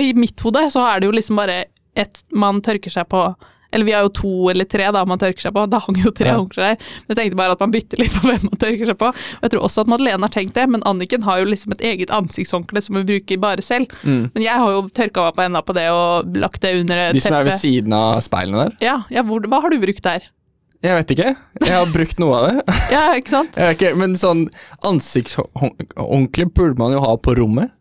[0.03, 1.65] I mitt hode så er det jo liksom bare
[1.99, 3.23] et man tørker seg på
[3.71, 5.65] Eller vi har jo to eller tre da man tørker seg på.
[5.69, 6.37] Da hang jo tre Ja.
[6.39, 6.79] håndklær der.
[7.05, 9.11] Men jeg tenkte bare at man bytter litt på hvem man tørker seg på.
[9.13, 11.85] Og jeg tror også at Madeleine har tenkt det, men Anniken har jo liksom et
[11.91, 13.93] eget ansiktshåndkle som hun bruker bare selv.
[14.05, 14.31] Mm.
[14.33, 17.21] Men jeg har jo tørka meg på enda på det og lagt det under teppet.
[17.21, 18.77] De som er ved siden av speilene der?
[18.81, 20.31] Ja, ja hvor, hva har du brukt der?
[20.79, 21.31] Jeg vet ikke.
[21.67, 22.77] Jeg har brukt noe av det.
[22.95, 23.57] Ja, ikke sant?
[23.59, 24.47] Jeg vet ikke, men sånn
[24.87, 27.73] ansiktshåndkle burde man jo ha på rommet.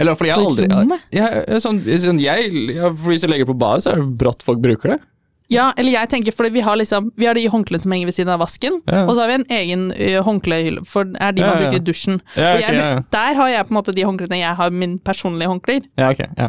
[0.00, 0.66] Eller fordi jeg aldri?
[1.12, 4.42] Ja, ja, sånn, sånn jeg, jeg, Hvis jeg legger på badet, så er det brått
[4.46, 5.00] folk bruker det.
[5.50, 8.14] Ja, eller jeg tenker fordi vi har liksom Vi har de håndklærne som henger ved
[8.14, 9.04] siden av vasken, Ja.
[9.06, 11.80] og så har vi en egen ø, håndklehylle, for det er de man Ja, bruker
[11.80, 12.20] i dusjen.
[12.36, 13.04] Og jeg.
[13.10, 15.82] Der har jeg på en måte de håndklærne jeg har min personlige håndklær.
[15.98, 16.48] Ja, ok, ja.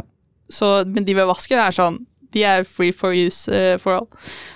[0.50, 1.98] Så, men de ved vasken er sånn
[2.32, 4.06] De er free for use uh, for all.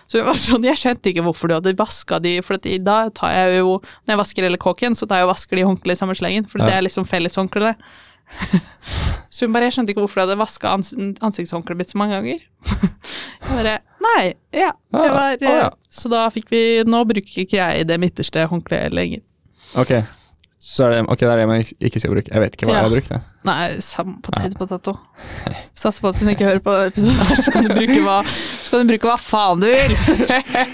[0.08, 3.58] Så sånn, jeg skjønte ikke hvorfor du hadde vaska de, for at da tar jeg
[3.58, 3.74] jo
[4.06, 6.46] Når jeg vasker hele kåken, så tar jeg og vasker de håndklærne i samme slengen,
[6.48, 6.66] for Ja.
[6.70, 7.74] det er liksom felleshåndklærne.
[9.30, 10.92] så hun bare Jeg skjønte ikke hvorfor du hadde vaska ans
[11.22, 12.40] ansiktshåndkleet mitt så mange ganger.
[13.50, 14.70] bare Nei, ja.
[14.92, 15.66] Det Ah, var, ah, ja.
[15.66, 19.20] eh, Så da fikk vi Nå bruker ikke jeg det midterste håndkleet lenger.
[19.76, 19.90] Ok,
[20.62, 22.30] så er det, ok, det er det man ikke- skal bruke.
[22.32, 22.76] Jeg vet ikke hva Ja.
[22.76, 23.08] jeg har brukt.
[23.08, 23.20] Det.
[23.44, 24.94] Nei, samme potet potato.
[25.74, 28.70] Satser på at hun ikke hører på denne episoden, så kan du bruke hva, så
[28.70, 29.96] kan du bruke hva faen du vil.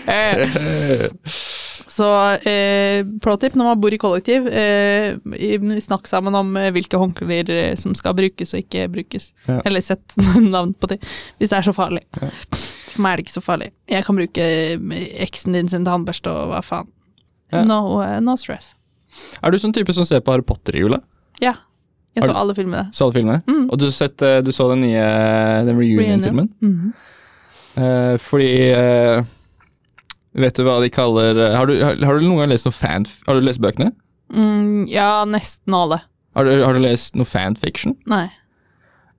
[1.93, 2.09] så
[2.49, 5.17] eh, pro-tip når man bor i kollektiv, eh,
[5.85, 9.31] snakk sammen om eh, hvilke håndklær eh, som skal brukes og ikke brukes.
[9.49, 9.61] Ja.
[9.69, 10.17] Eller sett
[10.55, 11.01] navn på det,
[11.41, 12.05] hvis det er så farlig.
[12.17, 12.31] Ja.
[12.93, 13.71] For meg er det ikke så farlig.
[13.91, 16.89] Jeg kan bruke eh, eksen din sin tannbørste og hva faen.
[17.53, 17.67] Ja.
[17.69, 18.73] No, no stress.
[19.45, 21.03] Er du sånn type som ser på Harry Potter i jula?
[21.45, 21.59] Ja.
[22.17, 22.87] Jeg så alle filmene.
[22.93, 23.41] Så alle filmene?
[23.49, 23.67] Mm.
[23.73, 25.05] Og du, sett, du så den nye
[25.69, 26.49] den reunion-filmen?
[26.61, 26.93] Mhm.
[27.75, 29.23] Eh, fordi eh,
[30.33, 32.77] Vet du hva de kaller eh, har, du, har, har du noen gang lest noe
[32.77, 33.05] fan...
[33.27, 33.93] Har du lest bøkene?
[34.33, 35.99] mm, ja, nesten alle.
[36.33, 37.99] Har du, har du lest noe fanfiction?
[38.09, 38.31] Nei.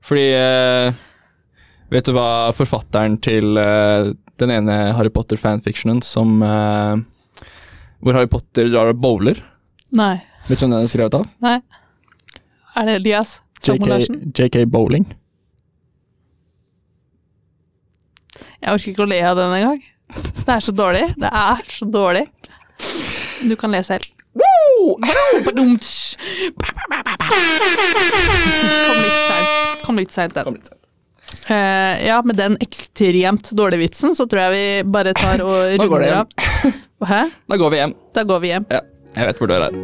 [0.04, 0.96] Fordi eh,
[1.94, 4.10] Vet du hva forfatteren til eh,
[4.42, 9.38] den ene Harry Potter-fanfictionen som Hvor Harry Potter drar og bowler?
[9.94, 10.16] Nei.
[10.50, 11.28] Vet du hvem den er skrevet av?
[11.46, 11.60] Nei.
[12.74, 14.18] Er det Elias Samuel Larsen?
[14.34, 15.06] JK, JK Bowling.
[18.64, 19.82] Jeg orker ikke å le av den engang.
[20.12, 21.06] Det er så dårlig.
[21.18, 22.26] Det er så dårlig.
[23.44, 24.10] Du kan lese helt.
[28.88, 29.84] Kom litt seint.
[29.86, 30.58] Kom litt seint, den.
[31.50, 36.06] Eh, ja, med den ekstremt dårlige vitsen, så tror jeg vi bare tar og går
[36.06, 36.28] det runder av.
[37.10, 37.22] Hæ?
[37.52, 37.96] Da går vi hjem.
[38.16, 38.68] Da går vi hjem.
[38.72, 38.82] Ja,
[39.16, 39.78] jeg vet hvor døra er.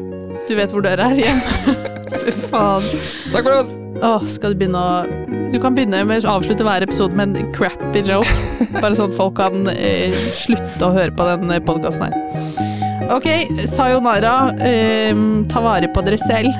[0.49, 1.41] Du vet hvor døra er hjem.
[2.19, 2.85] Fy faen.
[3.33, 3.75] Takk for oss!
[3.99, 7.51] Åh, skal du begynne å Du kan begynne med å avslutte hver episode med en
[7.55, 8.31] crappy joke.
[8.81, 12.69] Bare sånn at folk kan eh, slutte å høre på den podkasten her.
[13.09, 13.27] Ok,
[13.69, 14.53] sayonara.
[14.61, 15.13] Eh,
[15.49, 16.53] ta vare på dere selv.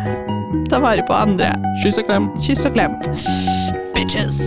[0.70, 1.54] Ta vare på andre.
[1.84, 2.30] Kyss og klem.
[2.46, 2.98] Kyss og klem.
[3.98, 4.44] Bitches.